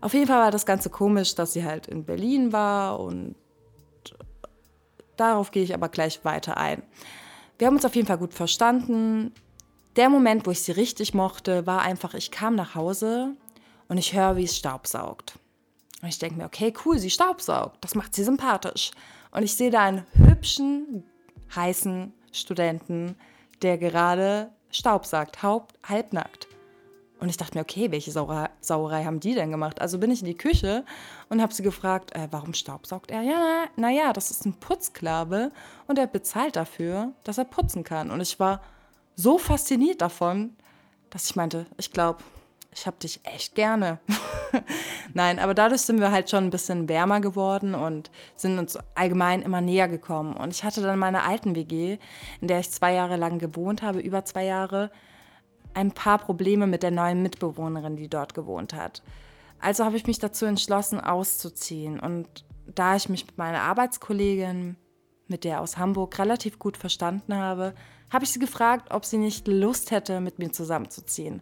Auf 0.04 0.14
jeden 0.14 0.28
Fall 0.28 0.40
war 0.40 0.52
das 0.52 0.66
Ganze 0.66 0.90
komisch, 0.90 1.34
dass 1.36 1.54
sie 1.54 1.64
halt 1.64 1.88
in 1.88 2.04
Berlin 2.04 2.52
war 2.52 3.00
und 3.00 3.36
Darauf 5.18 5.52
gehe 5.52 5.64
ich 5.64 5.74
aber 5.74 5.90
gleich 5.90 6.24
weiter 6.26 6.58
ein. 6.58 6.82
Wir 7.58 7.68
haben 7.68 7.76
uns 7.76 7.86
auf 7.86 7.96
jeden 7.96 8.08
Fall 8.08 8.18
gut 8.18 8.34
verstanden. 8.34 9.32
Der 9.96 10.10
Moment, 10.10 10.46
wo 10.48 10.52
ich 10.52 10.62
sie 10.62 10.72
richtig 10.72 11.14
mochte, 11.14 11.68
war 11.68 11.82
einfach, 11.82 12.14
ich 12.16 12.32
kam 12.32 12.56
nach 12.56 12.76
Hause 12.76 13.36
und 13.88 13.98
ich 13.98 14.14
höre, 14.14 14.36
wie 14.38 14.46
es 14.46 14.58
staubsaugt. 14.58 15.38
Und 16.02 16.10
ich 16.10 16.18
denke 16.18 16.38
mir, 16.38 16.46
okay, 16.46 16.74
cool, 16.84 16.98
sie 16.98 17.12
staubsaugt. 17.12 17.78
Das 17.82 17.96
macht 17.96 18.16
sie 18.16 18.24
sympathisch. 18.24 18.92
Und 19.32 19.44
ich 19.44 19.56
sehe 19.56 19.70
da 19.70 19.84
einen 19.84 20.06
hübschen, 20.14 21.04
heißen 21.56 22.12
Studenten, 22.32 23.16
der 23.62 23.78
gerade 23.78 24.52
staubsaugt, 24.72 25.44
halbnackt. 25.44 26.48
Und 27.24 27.30
ich 27.30 27.38
dachte 27.38 27.58
mir, 27.58 27.62
okay, 27.62 27.90
welche 27.90 28.12
Sauerei, 28.12 28.50
Sauerei 28.60 29.06
haben 29.06 29.22
die 29.22 29.34
denn 29.34 29.50
gemacht? 29.50 29.80
Also 29.80 29.98
bin 29.98 30.12
ich 30.12 30.20
in 30.20 30.26
die 30.26 30.36
Küche 30.36 30.84
und 31.30 31.42
habe 31.42 31.54
sie 31.54 31.64
gefragt, 31.64 32.14
äh, 32.14 32.28
warum 32.32 32.54
staubsaugt 32.54 33.12
er? 33.12 33.22
Ja, 33.22 33.64
naja, 33.78 34.12
das 34.12 34.30
ist 34.30 34.46
ein 34.46 34.60
Putzsklave 34.60 35.54
und 35.88 35.98
er 35.98 36.08
bezahlt 36.08 36.58
dafür, 36.58 37.14
dass 37.24 37.38
er 37.38 37.46
putzen 37.46 37.86
kann. 37.86 38.12
Und 38.12 38.20
ich 38.20 38.42
war 38.42 38.60
so 39.16 39.38
fasziniert 39.38 40.02
davon, 40.02 40.54
dass 41.12 41.30
ich 41.30 41.38
meinte, 41.38 41.66
ich 41.78 41.94
glaube, 41.94 42.22
ich 42.76 42.86
habe 42.88 42.98
dich 43.02 43.22
echt 43.24 43.56
gerne. 43.56 44.00
Nein, 45.14 45.40
aber 45.40 45.54
dadurch 45.54 45.84
sind 45.84 46.02
wir 46.02 46.12
halt 46.12 46.30
schon 46.30 46.44
ein 46.44 46.50
bisschen 46.50 46.90
wärmer 46.90 47.22
geworden 47.22 47.74
und 47.74 48.12
sind 48.36 48.60
uns 48.60 48.78
allgemein 48.96 49.44
immer 49.44 49.62
näher 49.62 49.88
gekommen. 49.88 50.36
Und 50.36 50.52
ich 50.52 50.66
hatte 50.66 50.82
dann 50.82 51.00
meine 51.00 51.24
alten 51.24 51.56
WG, 51.56 52.00
in 52.42 52.50
der 52.50 52.60
ich 52.60 52.70
zwei 52.70 52.94
Jahre 52.94 53.16
lang 53.16 53.40
gewohnt 53.40 53.82
habe, 53.82 54.02
über 54.02 54.26
zwei 54.26 54.44
Jahre, 54.44 54.92
ein 55.74 55.92
paar 55.92 56.18
Probleme 56.18 56.68
mit 56.68 56.84
der 56.84 56.92
neuen 56.92 57.22
Mitbewohnerin, 57.22 57.96
die 57.96 58.10
dort 58.10 58.34
gewohnt 58.34 58.74
hat. 58.74 59.02
Also 59.60 59.86
habe 59.86 59.98
ich 59.98 60.08
mich 60.08 60.20
dazu 60.20 60.46
entschlossen, 60.46 61.00
auszuziehen. 61.00 62.00
Und 62.00 62.28
da 62.68 62.96
ich 62.96 63.10
mich 63.10 63.26
mit 63.26 63.38
meiner 63.38 63.62
Arbeitskollegin, 63.62 64.76
mit 65.28 65.44
der 65.44 65.62
aus 65.62 65.78
Hamburg, 65.78 66.20
relativ 66.20 66.60
gut 66.60 66.78
verstanden 66.78 67.36
habe, 67.36 67.74
habe 68.12 68.26
ich 68.26 68.32
sie 68.32 68.40
gefragt, 68.40 68.92
ob 68.92 69.06
sie 69.06 69.18
nicht 69.18 69.48
Lust 69.48 69.92
hätte, 69.92 70.20
mit 70.20 70.38
mir 70.38 70.52
zusammenzuziehen. 70.52 71.42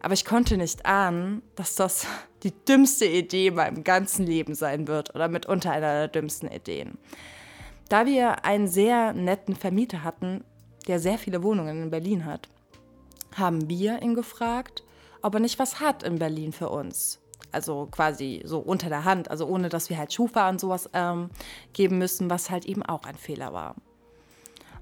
Aber 0.00 0.14
ich 0.14 0.24
konnte 0.24 0.56
nicht 0.56 0.86
ahnen, 0.86 1.42
dass 1.56 1.74
das 1.74 2.06
die 2.42 2.52
dümmste 2.52 3.06
Idee 3.06 3.48
in 3.48 3.54
meinem 3.54 3.84
ganzen 3.84 4.26
Leben 4.26 4.54
sein 4.54 4.86
wird 4.86 5.14
oder 5.14 5.28
mitunter 5.28 5.72
einer 5.72 5.92
der 5.94 6.08
dümmsten 6.08 6.50
Ideen. 6.50 6.98
Da 7.88 8.06
wir 8.06 8.44
einen 8.44 8.68
sehr 8.68 9.12
netten 9.14 9.56
Vermieter 9.56 10.04
hatten, 10.04 10.44
der 10.86 11.00
sehr 11.00 11.18
viele 11.18 11.42
Wohnungen 11.42 11.82
in 11.84 11.90
Berlin 11.90 12.24
hat, 12.24 12.48
haben 13.36 13.68
wir 13.68 14.02
ihn 14.02 14.14
gefragt, 14.14 14.84
ob 15.22 15.34
er 15.34 15.40
nicht 15.40 15.58
was 15.58 15.80
hat 15.80 16.02
in 16.02 16.18
Berlin 16.18 16.52
für 16.52 16.68
uns. 16.68 17.20
Also 17.50 17.88
quasi 17.90 18.42
so 18.44 18.58
unter 18.58 18.88
der 18.88 19.04
Hand, 19.04 19.30
also 19.30 19.46
ohne 19.46 19.68
dass 19.68 19.88
wir 19.90 19.98
halt 19.98 20.12
Schufa 20.12 20.48
und 20.48 20.60
sowas 20.60 20.90
ähm, 20.92 21.30
geben 21.72 21.98
müssen, 21.98 22.28
was 22.28 22.50
halt 22.50 22.66
eben 22.66 22.82
auch 22.82 23.04
ein 23.04 23.16
Fehler 23.16 23.52
war. 23.52 23.74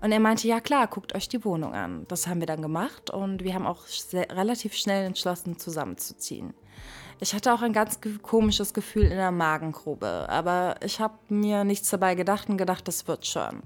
Und 0.00 0.12
er 0.12 0.20
meinte, 0.20 0.46
ja 0.46 0.60
klar, 0.60 0.86
guckt 0.88 1.14
euch 1.14 1.28
die 1.28 1.44
Wohnung 1.44 1.74
an. 1.74 2.06
Das 2.08 2.26
haben 2.26 2.40
wir 2.40 2.46
dann 2.46 2.62
gemacht 2.62 3.10
und 3.10 3.44
wir 3.44 3.54
haben 3.54 3.66
auch 3.66 3.86
sehr, 3.86 4.28
relativ 4.30 4.74
schnell 4.74 5.06
entschlossen, 5.06 5.58
zusammenzuziehen. 5.58 6.54
Ich 7.18 7.34
hatte 7.34 7.54
auch 7.54 7.62
ein 7.62 7.72
ganz 7.72 8.00
komisches 8.20 8.74
Gefühl 8.74 9.04
in 9.04 9.16
der 9.16 9.30
Magengrube, 9.30 10.26
aber 10.28 10.74
ich 10.84 11.00
habe 11.00 11.14
mir 11.28 11.64
nichts 11.64 11.88
dabei 11.88 12.14
gedacht 12.14 12.50
und 12.50 12.58
gedacht, 12.58 12.86
das 12.88 13.08
wird 13.08 13.26
schon. 13.26 13.62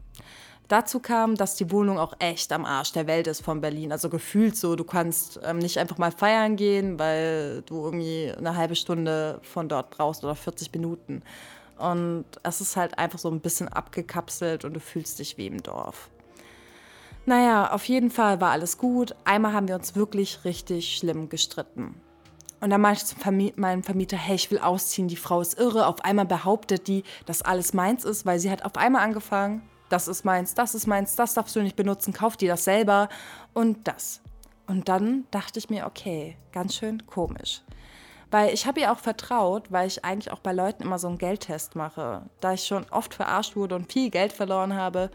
Dazu 0.70 1.00
kam, 1.00 1.34
dass 1.34 1.56
die 1.56 1.72
Wohnung 1.72 1.98
auch 1.98 2.14
echt 2.20 2.52
am 2.52 2.64
Arsch 2.64 2.92
der 2.92 3.08
Welt 3.08 3.26
ist 3.26 3.42
von 3.42 3.60
Berlin. 3.60 3.90
Also 3.90 4.08
gefühlt 4.08 4.56
so, 4.56 4.76
du 4.76 4.84
kannst 4.84 5.40
ähm, 5.42 5.58
nicht 5.58 5.78
einfach 5.78 5.98
mal 5.98 6.12
feiern 6.12 6.54
gehen, 6.54 6.96
weil 6.96 7.62
du 7.62 7.84
irgendwie 7.84 8.32
eine 8.38 8.54
halbe 8.54 8.76
Stunde 8.76 9.40
von 9.42 9.68
dort 9.68 9.90
brauchst 9.90 10.22
oder 10.22 10.36
40 10.36 10.72
Minuten. 10.72 11.22
Und 11.76 12.24
es 12.44 12.60
ist 12.60 12.76
halt 12.76 13.00
einfach 13.00 13.18
so 13.18 13.28
ein 13.28 13.40
bisschen 13.40 13.66
abgekapselt 13.66 14.64
und 14.64 14.74
du 14.74 14.78
fühlst 14.78 15.18
dich 15.18 15.36
wie 15.38 15.48
im 15.48 15.60
Dorf. 15.60 16.08
Naja, 17.26 17.72
auf 17.72 17.86
jeden 17.86 18.12
Fall 18.12 18.40
war 18.40 18.52
alles 18.52 18.78
gut. 18.78 19.16
Einmal 19.24 19.52
haben 19.52 19.66
wir 19.66 19.74
uns 19.74 19.96
wirklich 19.96 20.44
richtig 20.44 20.96
schlimm 20.96 21.28
gestritten. 21.28 22.00
Und 22.60 22.70
dann 22.70 22.80
meinte 22.80 23.00
ich 23.00 23.06
zu 23.06 23.16
Vermi 23.16 23.52
meinem 23.56 23.82
Vermieter, 23.82 24.16
hey, 24.16 24.36
ich 24.36 24.52
will 24.52 24.60
ausziehen, 24.60 25.08
die 25.08 25.16
Frau 25.16 25.40
ist 25.40 25.58
irre. 25.58 25.88
Auf 25.88 26.04
einmal 26.04 26.26
behauptet 26.26 26.86
die, 26.86 27.02
dass 27.26 27.42
alles 27.42 27.72
meins 27.72 28.04
ist, 28.04 28.24
weil 28.24 28.38
sie 28.38 28.52
hat 28.52 28.64
auf 28.64 28.76
einmal 28.76 29.02
angefangen, 29.02 29.62
das 29.90 30.08
ist 30.08 30.24
meins, 30.24 30.54
das 30.54 30.74
ist 30.74 30.86
meins, 30.86 31.16
das 31.16 31.34
darfst 31.34 31.54
du 31.54 31.60
nicht 31.60 31.76
benutzen, 31.76 32.14
kauf 32.14 32.36
dir 32.36 32.48
das 32.48 32.64
selber 32.64 33.08
und 33.52 33.86
das. 33.86 34.22
Und 34.66 34.88
dann 34.88 35.26
dachte 35.30 35.58
ich 35.58 35.68
mir, 35.68 35.86
okay, 35.86 36.36
ganz 36.52 36.76
schön 36.76 37.04
komisch. 37.06 37.62
Weil 38.30 38.54
ich 38.54 38.66
habe 38.66 38.80
ihr 38.80 38.92
auch 38.92 39.00
vertraut, 39.00 39.72
weil 39.72 39.88
ich 39.88 40.04
eigentlich 40.04 40.32
auch 40.32 40.38
bei 40.38 40.52
Leuten 40.52 40.84
immer 40.84 41.00
so 41.00 41.08
einen 41.08 41.18
Geldtest 41.18 41.74
mache. 41.74 42.22
Da 42.40 42.52
ich 42.52 42.64
schon 42.64 42.86
oft 42.90 43.12
verarscht 43.12 43.56
wurde 43.56 43.74
und 43.74 43.92
viel 43.92 44.10
Geld 44.10 44.32
verloren 44.32 44.74
habe, 44.74 45.10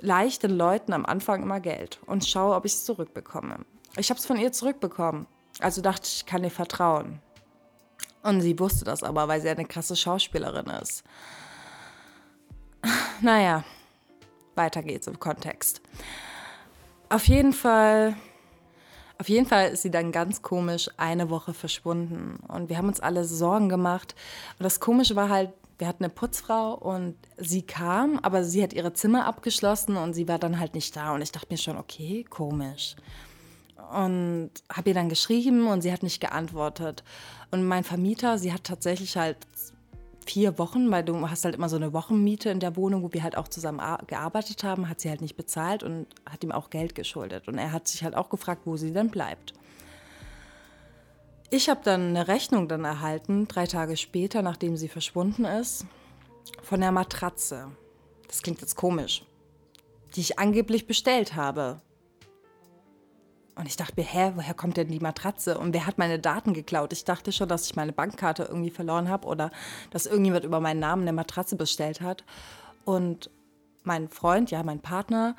leicht 0.00 0.42
den 0.42 0.50
Leuten 0.50 0.92
am 0.92 1.06
Anfang 1.06 1.42
immer 1.42 1.60
Geld 1.60 1.98
und 2.04 2.26
schaue, 2.26 2.54
ob 2.54 2.66
ich 2.66 2.74
es 2.74 2.84
zurückbekomme. 2.84 3.60
Ich 3.96 4.10
habe 4.10 4.20
es 4.20 4.26
von 4.26 4.36
ihr 4.36 4.52
zurückbekommen. 4.52 5.26
Also 5.58 5.80
dachte 5.80 6.06
ich, 6.06 6.16
ich 6.18 6.26
kann 6.26 6.44
ihr 6.44 6.50
vertrauen. 6.50 7.20
Und 8.22 8.42
sie 8.42 8.58
wusste 8.58 8.84
das 8.84 9.02
aber, 9.02 9.28
weil 9.28 9.40
sie 9.40 9.48
eine 9.48 9.64
krasse 9.64 9.96
Schauspielerin 9.96 10.66
ist. 10.66 11.02
Naja, 13.22 13.62
weiter 14.56 14.82
geht's 14.82 15.06
im 15.06 15.20
Kontext. 15.20 15.80
Auf 17.08 17.28
jeden 17.28 17.52
Fall, 17.52 18.16
auf 19.18 19.28
jeden 19.28 19.46
Fall 19.46 19.70
ist 19.70 19.82
sie 19.82 19.92
dann 19.92 20.10
ganz 20.10 20.42
komisch 20.42 20.90
eine 20.96 21.30
Woche 21.30 21.54
verschwunden 21.54 22.40
und 22.48 22.68
wir 22.68 22.78
haben 22.78 22.88
uns 22.88 22.98
alle 22.98 23.24
Sorgen 23.24 23.68
gemacht. 23.68 24.16
Und 24.58 24.64
das 24.64 24.80
Komische 24.80 25.14
war 25.14 25.28
halt, 25.28 25.52
wir 25.78 25.86
hatten 25.86 26.02
eine 26.02 26.12
Putzfrau 26.12 26.74
und 26.74 27.14
sie 27.36 27.62
kam, 27.62 28.18
aber 28.18 28.42
sie 28.42 28.60
hat 28.60 28.72
ihre 28.72 28.92
Zimmer 28.92 29.24
abgeschlossen 29.24 29.96
und 29.96 30.14
sie 30.14 30.26
war 30.26 30.40
dann 30.40 30.58
halt 30.58 30.74
nicht 30.74 30.96
da. 30.96 31.14
Und 31.14 31.22
ich 31.22 31.30
dachte 31.30 31.46
mir 31.50 31.58
schon, 31.58 31.76
okay, 31.76 32.24
komisch. 32.24 32.96
und 33.92 34.50
habe 34.72 34.90
ihr 34.90 34.94
dann 34.94 35.08
geschrieben 35.08 35.66
und 35.66 35.82
sie 35.82 35.92
hat 35.92 36.02
nicht 36.02 36.20
geantwortet. 36.20 37.04
Und 37.50 37.64
mein 37.66 37.84
Vermieter, 37.84 38.38
sie 38.38 38.52
hat 38.52 38.64
tatsächlich 38.64 39.16
halt 39.16 39.36
vier 40.24 40.58
Wochen, 40.58 40.90
weil 40.90 41.04
du 41.04 41.28
hast 41.28 41.44
halt 41.44 41.54
immer 41.54 41.68
so 41.68 41.76
eine 41.76 41.92
Wochenmiete 41.92 42.50
in 42.50 42.60
der 42.60 42.76
Wohnung, 42.76 43.02
wo 43.02 43.12
wir 43.12 43.22
halt 43.22 43.36
auch 43.36 43.48
zusammen 43.48 43.80
gearbeitet 44.06 44.64
haben, 44.64 44.88
hat 44.88 45.00
sie 45.00 45.08
halt 45.08 45.20
nicht 45.20 45.36
bezahlt 45.36 45.82
und 45.82 46.06
hat 46.28 46.42
ihm 46.44 46.52
auch 46.52 46.70
Geld 46.70 46.94
geschuldet. 46.94 47.48
Und 47.48 47.58
er 47.58 47.72
hat 47.72 47.88
sich 47.88 48.04
halt 48.04 48.14
auch 48.14 48.28
gefragt, 48.28 48.62
wo 48.64 48.76
sie 48.76 48.92
denn 48.92 49.10
bleibt. 49.10 49.54
Ich 51.50 51.68
habe 51.68 51.80
dann 51.84 52.08
eine 52.08 52.28
Rechnung 52.28 52.66
dann 52.66 52.84
erhalten, 52.84 53.46
drei 53.46 53.66
Tage 53.66 53.96
später, 53.96 54.40
nachdem 54.40 54.76
sie 54.76 54.88
verschwunden 54.88 55.44
ist, 55.44 55.84
von 56.62 56.80
der 56.80 56.92
Matratze. 56.92 57.68
Das 58.26 58.42
klingt 58.42 58.62
jetzt 58.62 58.76
komisch. 58.76 59.24
Die 60.16 60.20
ich 60.20 60.38
angeblich 60.38 60.86
bestellt 60.86 61.36
habe. 61.36 61.80
Und 63.54 63.66
ich 63.66 63.76
dachte 63.76 63.94
mir, 63.96 64.06
hä, 64.06 64.32
woher 64.34 64.54
kommt 64.54 64.78
denn 64.78 64.88
die 64.88 65.00
Matratze? 65.00 65.58
Und 65.58 65.74
wer 65.74 65.86
hat 65.86 65.98
meine 65.98 66.18
Daten 66.18 66.54
geklaut? 66.54 66.92
Ich 66.92 67.04
dachte 67.04 67.32
schon, 67.32 67.48
dass 67.48 67.66
ich 67.66 67.76
meine 67.76 67.92
Bankkarte 67.92 68.44
irgendwie 68.44 68.70
verloren 68.70 69.08
habe 69.08 69.26
oder 69.26 69.50
dass 69.90 70.06
irgendjemand 70.06 70.44
über 70.44 70.60
meinen 70.60 70.80
Namen 70.80 71.02
eine 71.02 71.12
Matratze 71.12 71.56
bestellt 71.56 72.00
hat. 72.00 72.24
Und 72.84 73.30
mein 73.82 74.08
Freund, 74.08 74.50
ja, 74.50 74.62
mein 74.62 74.80
Partner, 74.80 75.36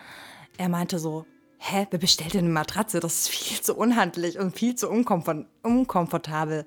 er 0.58 0.70
meinte 0.70 1.00
so, 1.00 1.26
hä, 1.58 1.88
wer 1.90 2.00
bestellt 2.00 2.36
denn 2.36 2.46
eine 2.46 2.54
Matratze? 2.54 3.00
Das 3.00 3.14
ist 3.14 3.30
viel 3.30 3.62
zu 3.62 3.76
unhandlich 3.76 4.38
und 4.38 4.56
viel 4.56 4.76
zu 4.76 4.90
unkomfortabel. 4.90 6.66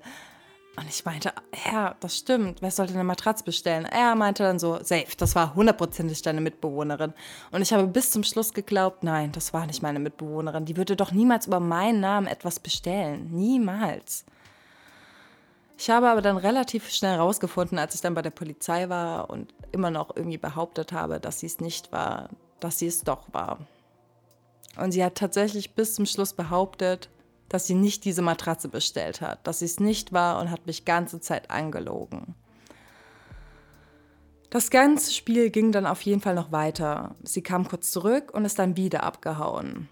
Und 0.77 0.87
ich 0.87 1.03
meinte, 1.05 1.33
ja, 1.65 1.95
das 1.99 2.15
stimmt, 2.15 2.61
wer 2.61 2.69
sollte 2.69 2.93
eine 2.93 3.03
Matratze 3.03 3.43
bestellen? 3.43 3.85
Er 3.85 4.13
meinte 4.13 4.43
dann 4.43 4.59
so, 4.59 4.77
safe, 4.83 5.07
das 5.17 5.33
war 5.33 5.55
hundertprozentig 5.55 6.21
deine 6.21 6.39
Mitbewohnerin. 6.39 7.13
Und 7.51 7.63
ich 7.63 7.73
habe 7.73 7.87
bis 7.87 8.11
zum 8.11 8.23
Schluss 8.23 8.53
geglaubt, 8.53 9.03
nein, 9.03 9.31
das 9.31 9.53
war 9.53 9.65
nicht 9.65 9.81
meine 9.81 9.97
Mitbewohnerin. 9.97 10.65
Die 10.65 10.77
würde 10.77 10.95
doch 10.95 11.11
niemals 11.11 11.47
über 11.47 11.59
meinen 11.59 11.99
Namen 11.99 12.27
etwas 12.27 12.59
bestellen. 12.59 13.31
Niemals. 13.31 14.23
Ich 15.79 15.89
habe 15.89 16.09
aber 16.09 16.21
dann 16.21 16.37
relativ 16.37 16.89
schnell 16.91 17.15
herausgefunden, 17.15 17.79
als 17.79 17.95
ich 17.95 18.01
dann 18.01 18.13
bei 18.13 18.21
der 18.21 18.29
Polizei 18.29 18.87
war 18.87 19.31
und 19.31 19.55
immer 19.71 19.89
noch 19.89 20.15
irgendwie 20.15 20.37
behauptet 20.37 20.91
habe, 20.91 21.19
dass 21.19 21.39
sie 21.39 21.47
es 21.47 21.59
nicht 21.59 21.91
war, 21.91 22.29
dass 22.59 22.77
sie 22.77 22.87
es 22.87 23.01
doch 23.01 23.33
war. 23.33 23.57
Und 24.75 24.91
sie 24.91 25.03
hat 25.03 25.15
tatsächlich 25.15 25.73
bis 25.73 25.95
zum 25.95 26.05
Schluss 26.05 26.33
behauptet, 26.33 27.09
dass 27.49 27.67
sie 27.67 27.75
nicht 27.75 28.05
diese 28.05 28.21
Matratze 28.21 28.67
bestellt 28.69 29.21
hat, 29.21 29.45
dass 29.47 29.59
sie 29.59 29.65
es 29.65 29.79
nicht 29.79 30.13
war 30.13 30.39
und 30.39 30.51
hat 30.51 30.65
mich 30.67 30.85
ganze 30.85 31.19
Zeit 31.19 31.51
angelogen. 31.51 32.35
Das 34.49 34.69
ganze 34.69 35.11
Spiel 35.13 35.49
ging 35.49 35.71
dann 35.71 35.85
auf 35.85 36.01
jeden 36.03 36.21
Fall 36.21 36.35
noch 36.35 36.51
weiter. 36.51 37.15
Sie 37.23 37.41
kam 37.41 37.67
kurz 37.67 37.91
zurück 37.91 38.33
und 38.33 38.45
ist 38.45 38.59
dann 38.59 38.77
wieder 38.77 39.03
abgehauen. 39.03 39.89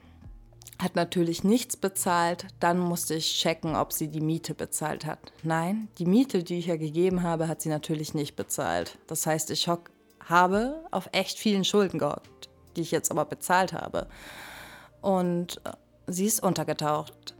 Hat 0.79 0.95
natürlich 0.95 1.43
nichts 1.43 1.77
bezahlt, 1.77 2.47
dann 2.59 2.79
musste 2.79 3.15
ich 3.15 3.39
checken, 3.39 3.75
ob 3.75 3.93
sie 3.93 4.09
die 4.09 4.21
Miete 4.21 4.53
bezahlt 4.53 5.05
hat. 5.05 5.31
Nein, 5.43 5.87
die 5.99 6.05
Miete, 6.05 6.43
die 6.43 6.59
ich 6.59 6.67
ihr 6.67 6.77
gegeben 6.77 7.23
habe, 7.23 7.47
hat 7.47 7.61
sie 7.61 7.69
natürlich 7.69 8.13
nicht 8.13 8.35
bezahlt. 8.35 8.97
Das 9.07 9.25
heißt, 9.25 9.51
ich 9.51 9.69
habe 9.69 10.85
auf 10.91 11.09
echt 11.11 11.37
vielen 11.37 11.63
Schulden 11.63 11.99
gehockt, 11.99 12.49
die 12.75 12.81
ich 12.81 12.91
jetzt 12.91 13.11
aber 13.11 13.25
bezahlt 13.25 13.71
habe. 13.71 14.07
Und 15.01 15.61
äh, 15.65 15.71
sie 16.07 16.25
ist 16.25 16.43
untergetaucht. 16.43 17.34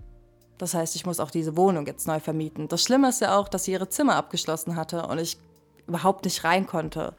Das 0.58 0.74
heißt, 0.74 0.96
ich 0.96 1.06
muss 1.06 1.20
auch 1.20 1.32
diese 1.32 1.58
Wohnung 1.58 1.86
jetzt 1.86 2.08
neu 2.08 2.20
vermieten. 2.20 2.68
Das 2.68 2.84
Schlimme 2.84 3.10
ist 3.10 3.22
ja 3.22 3.38
auch, 3.38 3.48
dass 3.48 3.66
sie 3.66 3.74
ihre 3.74 3.90
Zimmer 3.90 4.16
abgeschlossen 4.16 4.76
hatte 4.76 5.08
und 5.08 5.20
ich 5.20 5.38
überhaupt 5.88 6.26
nicht 6.26 6.44
rein 6.44 6.66
konnte. 6.66 7.14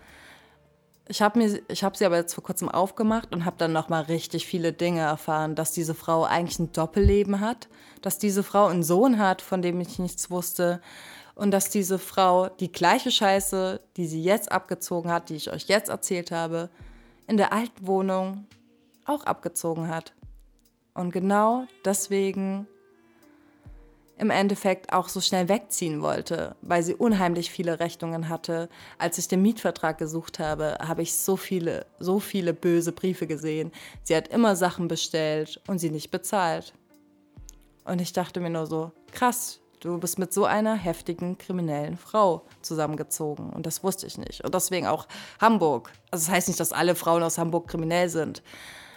Ich 1.08 1.22
habe 1.22 1.40
hab 1.40 1.96
sie 1.96 2.04
aber 2.04 2.16
jetzt 2.16 2.34
vor 2.34 2.42
kurzem 2.42 2.68
aufgemacht 2.68 3.32
und 3.32 3.44
habe 3.44 3.56
dann 3.58 3.72
nochmal 3.72 4.04
richtig 4.04 4.46
viele 4.46 4.72
Dinge 4.72 5.00
erfahren, 5.00 5.54
dass 5.54 5.72
diese 5.72 5.94
Frau 5.94 6.24
eigentlich 6.24 6.58
ein 6.58 6.72
Doppelleben 6.72 7.40
hat, 7.40 7.68
dass 8.02 8.18
diese 8.18 8.42
Frau 8.42 8.66
einen 8.66 8.82
Sohn 8.82 9.18
hat, 9.18 9.40
von 9.40 9.62
dem 9.62 9.80
ich 9.80 10.00
nichts 10.00 10.30
wusste 10.30 10.80
und 11.36 11.52
dass 11.52 11.70
diese 11.70 12.00
Frau 12.00 12.48
die 12.48 12.72
gleiche 12.72 13.12
Scheiße, 13.12 13.80
die 13.96 14.06
sie 14.06 14.22
jetzt 14.22 14.50
abgezogen 14.50 15.12
hat, 15.12 15.28
die 15.28 15.36
ich 15.36 15.52
euch 15.52 15.66
jetzt 15.68 15.90
erzählt 15.90 16.32
habe, 16.32 16.70
in 17.28 17.36
der 17.36 17.52
alten 17.52 17.86
Wohnung 17.86 18.46
auch 19.04 19.22
abgezogen 19.24 19.88
hat. 19.88 20.12
Und 20.94 21.12
genau 21.12 21.66
deswegen 21.84 22.66
im 24.18 24.30
Endeffekt 24.30 24.92
auch 24.92 25.08
so 25.08 25.20
schnell 25.20 25.48
wegziehen 25.48 26.00
wollte, 26.00 26.56
weil 26.62 26.82
sie 26.82 26.94
unheimlich 26.94 27.50
viele 27.50 27.80
Rechnungen 27.80 28.28
hatte. 28.28 28.68
Als 28.98 29.18
ich 29.18 29.28
den 29.28 29.42
Mietvertrag 29.42 29.98
gesucht 29.98 30.38
habe, 30.38 30.78
habe 30.80 31.02
ich 31.02 31.14
so 31.14 31.36
viele, 31.36 31.86
so 31.98 32.18
viele 32.18 32.54
böse 32.54 32.92
Briefe 32.92 33.26
gesehen. 33.26 33.72
Sie 34.04 34.16
hat 34.16 34.28
immer 34.28 34.56
Sachen 34.56 34.88
bestellt 34.88 35.60
und 35.66 35.78
sie 35.78 35.90
nicht 35.90 36.10
bezahlt. 36.10 36.72
Und 37.84 38.00
ich 38.00 38.12
dachte 38.12 38.40
mir 38.40 38.50
nur 38.50 38.66
so, 38.66 38.90
krass, 39.12 39.60
du 39.80 39.98
bist 39.98 40.18
mit 40.18 40.32
so 40.32 40.46
einer 40.46 40.74
heftigen 40.74 41.36
kriminellen 41.36 41.98
Frau 41.98 42.42
zusammengezogen. 42.62 43.50
Und 43.50 43.66
das 43.66 43.84
wusste 43.84 44.06
ich 44.06 44.16
nicht. 44.16 44.42
Und 44.42 44.54
deswegen 44.54 44.86
auch 44.86 45.06
Hamburg. 45.40 45.92
Also 46.10 46.26
das 46.26 46.34
heißt 46.34 46.48
nicht, 46.48 46.60
dass 46.60 46.72
alle 46.72 46.94
Frauen 46.94 47.22
aus 47.22 47.36
Hamburg 47.36 47.68
kriminell 47.68 48.08
sind. 48.08 48.42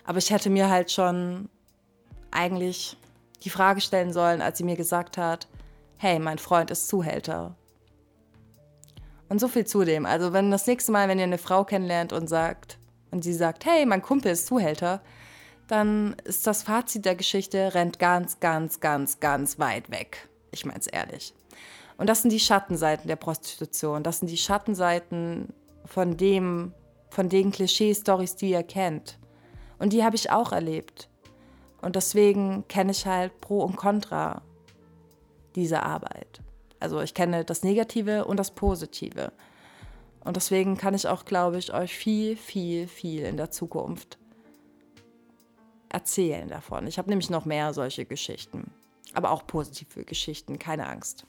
Aber 0.05 0.17
ich 0.17 0.32
hätte 0.32 0.49
mir 0.49 0.69
halt 0.69 0.91
schon 0.91 1.49
eigentlich 2.32 2.97
die 3.43 3.49
Frage 3.49 3.82
stellen 3.82 4.13
sollen, 4.13 4.41
als 4.41 4.58
sie 4.58 4.63
mir 4.63 4.75
gesagt 4.75 5.17
hat, 5.17 5.47
hey, 5.97 6.19
mein 6.19 6.38
Freund 6.38 6.71
ist 6.71 6.88
Zuhälter. 6.88 7.56
Und 9.28 9.39
so 9.39 9.47
viel 9.47 9.65
zudem. 9.65 10.06
Also 10.06 10.34
wenn 10.34 10.49
das 10.49 10.65
nächste 10.65 10.91
Mal, 10.91 11.08
wenn 11.08 11.19
ihr 11.19 11.25
eine 11.25 11.38
Frau 11.38 11.63
kennenlernt 11.63 12.13
und 12.13 12.28
sagt, 12.28 12.80
und 13.12 13.23
sie 13.23 13.34
sagt, 13.34 13.65
hey, 13.65 13.86
mein 13.86 14.02
Kumpel 14.02 14.32
ist 14.32 14.47
Zuhälter, 14.47 15.02
dann 15.67 16.15
ist 16.23 16.47
das 16.47 16.63
Fazit 16.63 17.06
der 17.06 17.15
Geschichte, 17.15 17.73
rennt 17.75 17.99
ganz, 17.99 18.39
ganz, 18.39 18.80
ganz, 18.80 19.19
ganz 19.19 19.60
weit 19.60 19.91
weg. 19.91 20.30
Ich 20.52 20.65
meine 20.65 20.80
es 20.80 20.88
ehrlich. 20.88 21.34
Und 21.97 22.08
das 22.08 22.21
sind 22.21 22.32
die 22.32 22.39
Schattenseiten 22.39 23.08
der 23.08 23.17
Prostitution. 23.17 24.04
Das 24.04 24.19
sind 24.19 24.32
die 24.32 24.38
Schattenseiten 24.38 25.54
von 25.86 26.17
dem, 26.17 26.73
von 27.10 27.30
den 27.30 27.52
Klischee-Stories, 27.52 28.36
die 28.36 28.52
ihr 28.52 28.63
kennt. 28.63 29.19
Und 29.80 29.93
die 29.93 30.04
habe 30.04 30.15
ich 30.15 30.32
auch 30.32 30.52
erlebt. 30.52 31.08
Und 31.81 31.95
deswegen 31.95 32.67
kenne 32.67 32.91
ich 32.91 33.05
halt 33.05 33.39
Pro 33.41 33.63
und 33.63 33.75
Contra 33.75 34.41
dieser 35.55 35.83
Arbeit. 35.83 36.41
Also 36.79 37.01
ich 37.01 37.13
kenne 37.13 37.43
das 37.45 37.63
Negative 37.63 38.25
und 38.25 38.37
das 38.37 38.51
Positive. 38.51 39.31
Und 40.23 40.35
deswegen 40.35 40.77
kann 40.77 40.93
ich 40.93 41.07
auch, 41.07 41.25
glaube 41.25 41.57
ich, 41.57 41.73
euch 41.73 41.95
viel, 41.95 42.35
viel, 42.35 42.87
viel 42.87 43.23
in 43.23 43.37
der 43.37 43.51
Zukunft 43.51 44.17
erzählen 45.89 46.47
davon. 46.47 46.87
Ich 46.87 46.97
habe 46.97 47.09
nämlich 47.09 47.29
noch 47.29 47.45
mehr 47.45 47.73
solche 47.73 48.05
Geschichten. 48.05 48.71
Aber 49.13 49.31
auch 49.31 49.47
positive 49.47 50.05
Geschichten, 50.05 50.59
keine 50.59 50.87
Angst. 50.87 51.25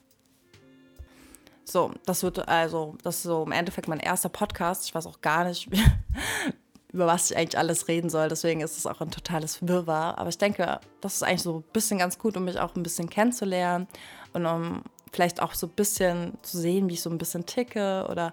So, 1.64 1.92
das 2.04 2.22
wird 2.22 2.48
also, 2.48 2.96
das 3.02 3.16
ist 3.16 3.22
so 3.22 3.44
im 3.44 3.52
Endeffekt 3.52 3.88
mein 3.88 4.00
erster 4.00 4.28
Podcast. 4.28 4.84
Ich 4.84 4.94
weiß 4.94 5.06
auch 5.06 5.20
gar 5.20 5.44
nicht, 5.44 5.70
über 6.92 7.06
was 7.06 7.30
ich 7.30 7.36
eigentlich 7.36 7.58
alles 7.58 7.88
reden 7.88 8.10
soll. 8.10 8.28
Deswegen 8.28 8.60
ist 8.60 8.76
es 8.76 8.86
auch 8.86 9.00
ein 9.00 9.10
totales 9.10 9.66
Wirrwarr. 9.66 10.18
Aber 10.18 10.28
ich 10.28 10.38
denke, 10.38 10.80
das 11.00 11.14
ist 11.14 11.22
eigentlich 11.22 11.42
so 11.42 11.58
ein 11.58 11.72
bisschen 11.72 11.98
ganz 11.98 12.18
gut, 12.18 12.36
um 12.36 12.44
mich 12.44 12.58
auch 12.58 12.74
ein 12.74 12.82
bisschen 12.82 13.08
kennenzulernen 13.08 13.86
und 14.32 14.46
um 14.46 14.82
vielleicht 15.12 15.42
auch 15.42 15.54
so 15.54 15.66
ein 15.66 15.72
bisschen 15.72 16.38
zu 16.42 16.58
sehen, 16.58 16.88
wie 16.88 16.94
ich 16.94 17.02
so 17.02 17.10
ein 17.10 17.18
bisschen 17.18 17.46
ticke 17.46 18.06
oder 18.10 18.32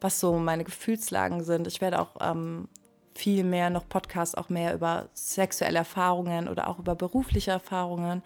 was 0.00 0.20
so 0.20 0.38
meine 0.38 0.64
Gefühlslagen 0.64 1.44
sind. 1.44 1.66
Ich 1.66 1.80
werde 1.80 2.00
auch 2.00 2.16
ähm, 2.20 2.68
viel 3.14 3.44
mehr 3.44 3.70
noch 3.70 3.88
Podcasts 3.88 4.34
auch 4.34 4.48
mehr 4.48 4.74
über 4.74 5.08
sexuelle 5.14 5.78
Erfahrungen 5.78 6.48
oder 6.48 6.68
auch 6.68 6.78
über 6.78 6.94
berufliche 6.94 7.50
Erfahrungen 7.50 8.22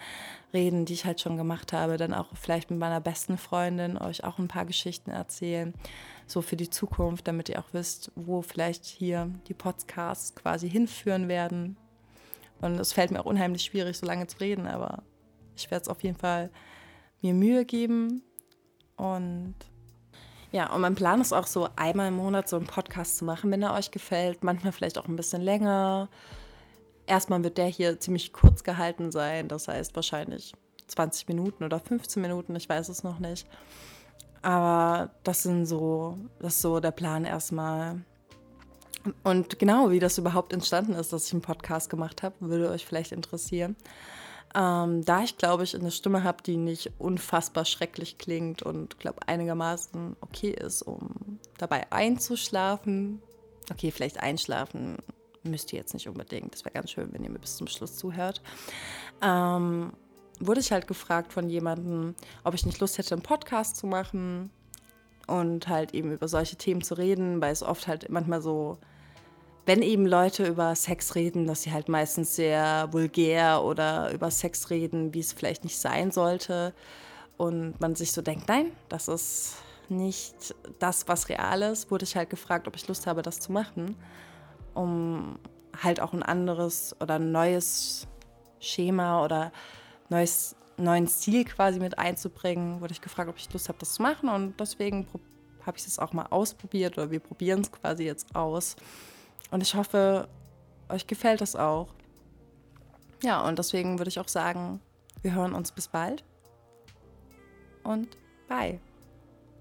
reden, 0.53 0.85
die 0.85 0.93
ich 0.93 1.05
halt 1.05 1.21
schon 1.21 1.37
gemacht 1.37 1.73
habe. 1.73 1.97
Dann 1.97 2.15
auch 2.15 2.29
vielleicht 2.35 2.71
mit 2.71 2.79
meiner 2.79 3.01
besten 3.01 3.39
Freundin 3.39 3.99
euch 3.99 4.25
auch 4.25 4.39
ein 4.39 4.49
paar 4.49 4.67
Geschichten 4.67 5.11
erzählen 5.11 5.75
so 6.27 6.43
für 6.43 6.57
die 6.57 6.71
Zukunft, 6.71 7.29
damit 7.29 7.49
ihr 7.49 7.59
auch 7.59 7.73
wisst, 7.73 8.11
wo 8.15 8.43
vielleicht 8.43 8.85
hier 8.85 9.31
die 9.49 9.55
Podcasts 9.55 10.35
quasi 10.35 10.71
hinführen 10.71 11.29
werden. 11.29 11.77
Und 12.61 12.79
es 12.79 12.93
fällt 12.93 13.11
mir 13.11 13.21
auch 13.21 13.27
unheimlich 13.27 13.63
schwierig, 13.63 13.97
so 13.97 14.07
lange 14.07 14.27
zu 14.27 14.39
reden, 14.39 14.67
aber 14.67 15.03
ich 15.57 15.71
werde 15.71 15.83
es 15.83 15.89
auf 15.89 16.03
jeden 16.03 16.17
Fall 16.17 16.51
mir 17.21 17.35
Mühe 17.35 17.65
geben. 17.65 18.23
Und 18.97 19.55
ja, 20.55 20.73
und 20.73 20.83
mein 20.83 20.95
Plan 20.95 21.21
ist 21.21 21.33
auch 21.33 21.49
so, 21.49 21.69
einmal 21.75 22.07
im 22.07 22.15
Monat 22.15 22.49
so 22.49 22.55
einen 22.55 22.69
Podcast 22.69 23.19
zu 23.19 23.25
machen, 23.25 23.51
wenn 23.51 23.61
er 23.61 23.75
euch 23.75 23.91
gefällt. 23.91 24.45
Manchmal 24.45 24.71
vielleicht 24.71 24.99
auch 24.99 25.09
ein 25.09 25.17
bisschen 25.17 25.43
länger. 25.43 26.09
Erstmal 27.07 27.43
wird 27.43 27.59
der 27.59 27.67
hier 27.67 27.99
ziemlich 27.99 28.33
kurz 28.33 28.63
gehalten 28.63 29.11
sein, 29.11 29.49
das 29.49 29.67
heißt 29.67 29.97
wahrscheinlich 29.97 30.53
20 30.87 31.27
Minuten 31.27 31.65
oder 31.65 31.81
15 31.81 32.23
Minuten, 32.23 32.55
ich 32.55 32.69
weiß 32.69 32.89
es 32.89 33.03
noch 33.03 33.19
nicht. 33.19 33.49
Aber 34.43 35.11
das 35.25 35.43
sind 35.43 35.67
so, 35.67 36.19
das 36.39 36.55
ist 36.55 36.63
so 36.63 36.79
der 36.79 36.93
Plan 36.93 37.25
erstmal. 37.25 38.03
Und 39.25 39.59
genau, 39.59 39.91
wie 39.91 39.99
das 39.99 40.19
überhaupt 40.19 40.53
entstanden 40.53 40.93
ist, 40.93 41.13
dass 41.13 41.27
ich 41.27 41.33
einen 41.33 41.43
Podcast 41.43 41.91
gemacht 41.91 42.23
habe, 42.23 42.37
würde 42.39 42.71
euch 42.71 42.87
vielleicht 42.87 43.11
interessieren. 43.11 43.75
Ähm, 44.57 45.05
da 45.05 45.23
ich, 45.23 45.37
glaube 45.37 45.65
ich, 45.65 45.75
eine 45.75 45.91
Stimme 45.91 46.23
habe, 46.23 46.43
die 46.43 46.57
nicht 46.57 46.93
unfassbar 46.99 47.65
schrecklich 47.65 48.19
klingt 48.19 48.63
und, 48.63 49.01
glaube 49.01 49.27
einigermaßen 49.27 50.17
okay 50.21 50.51
ist, 50.51 50.83
um 50.83 51.41
dabei 51.59 51.91
einzuschlafen. 51.91 53.21
Okay, 53.71 53.91
vielleicht 53.91 54.21
einschlafen 54.21 54.99
müsst 55.43 55.73
ihr 55.73 55.79
jetzt 55.79 55.95
nicht 55.95 56.09
unbedingt. 56.09 56.55
Das 56.55 56.65
wäre 56.65 56.73
ganz 56.73 56.91
schön, 56.91 57.13
wenn 57.13 57.25
ihr 57.25 57.31
mir 57.31 57.39
bis 57.39 57.57
zum 57.57 57.67
Schluss 57.67 57.97
zuhört. 57.97 58.43
Ähm, 59.23 59.93
wurde 60.41 60.61
ich 60.61 60.73
halt 60.73 60.87
gefragt 60.87 61.33
von 61.33 61.49
jemandem, 61.49 62.15
ob 62.45 62.55
ich 62.55 62.67
nicht 62.67 62.81
Lust 62.81 62.99
hätte, 62.99 63.15
einen 63.15 63.23
Podcast 63.23 63.77
zu 63.77 63.87
machen 63.87 64.51
und 65.27 65.69
halt 65.69 65.95
eben 65.95 66.13
über 66.13 66.29
solche 66.29 66.57
Themen 66.57 66.83
zu 66.83 66.95
reden, 66.95 67.41
weil 67.41 67.53
es 67.53 67.63
oft 67.63 67.87
halt 67.87 68.09
manchmal 68.11 68.43
so, 68.43 68.79
wenn 69.67 69.83
eben 69.83 70.07
Leute 70.07 70.47
über 70.47 70.75
Sex 70.75 71.15
reden, 71.15 71.47
dass 71.47 71.63
sie 71.63 71.73
halt 71.73 71.89
meistens 71.89 72.37
sehr 72.37 72.89
vulgär 72.93 73.63
oder 73.65 74.13
über 74.13 74.31
Sex 74.31 74.71
reden, 74.71 75.15
wie 75.15 75.21
es 75.21 75.33
vielleicht 75.33 75.65
nicht 75.65 75.79
sein 75.79 76.11
sollte. 76.11 76.75
Und 77.37 77.81
man 77.81 77.95
sich 77.95 78.13
so 78.13 78.23
denkt, 78.23 78.49
nein, 78.49 78.73
das 78.89 79.09
ist 79.09 79.57
nicht 79.89 80.55
das, 80.79 81.09
was 81.09 81.29
real 81.29 81.63
ist, 81.63 81.91
wurde 81.91 82.05
ich 82.05 82.17
halt 82.17 82.31
gefragt, 82.31 82.69
ob 82.69 82.77
ich 82.77 82.87
Lust 82.89 83.07
habe, 83.07 83.23
das 83.23 83.41
zu 83.41 83.53
machen, 83.53 83.97
um 84.75 85.39
halt 85.83 86.01
auch 86.01 86.13
ein 86.13 86.23
anderes 86.23 86.95
oder 87.01 87.17
ein 87.17 87.33
neues 87.33 88.07
Schema 88.61 89.25
oder 89.25 89.53
neues, 90.09 90.57
neuen 90.77 91.07
Stil 91.07 91.45
quasi 91.45 91.81
mit 91.81 91.99
einzubringen, 91.99 92.81
wurde 92.81 92.93
ich 92.93 93.01
gefragt, 93.01 93.29
ob 93.29 93.37
ich 93.37 93.53
Lust 93.53 93.69
habe, 93.69 93.79
das 93.79 93.95
zu 93.95 94.03
machen. 94.03 94.29
Und 94.29 94.59
deswegen 94.61 95.07
habe 95.67 95.77
ich 95.77 95.87
es 95.87 95.99
auch 95.99 96.13
mal 96.13 96.27
ausprobiert 96.31 96.97
oder 96.99 97.11
wir 97.11 97.21
probieren 97.21 97.61
es 97.61 97.73
quasi 97.73 98.05
jetzt 98.05 98.35
aus. 98.35 98.77
Und 99.55 99.61
ich 99.61 99.77
hoffe, 99.77 100.27
euch 100.89 101.07
gefällt 101.07 101.41
das 101.41 101.55
auch. 101.55 101.95
Ja, 103.23 103.47
und 103.47 103.57
deswegen 103.57 104.01
würde 104.01 104.09
ich 104.09 104.19
auch 104.19 104.27
sagen, 104.27 104.81
wir 105.23 105.33
hören 105.33 105.55
uns 105.55 105.71
bis 105.71 105.87
bald. 105.87 106.25
Und 107.85 108.19
bye. 108.49 108.81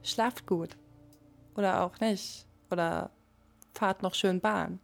Schlaft 0.01 0.47
gut. 0.47 0.77
Oder 1.55 1.83
auch 1.83 1.99
nicht. 1.99 2.47
Oder 2.71 3.11
fahrt 3.75 4.01
noch 4.01 4.15
schön 4.15 4.41
Bahn. 4.41 4.79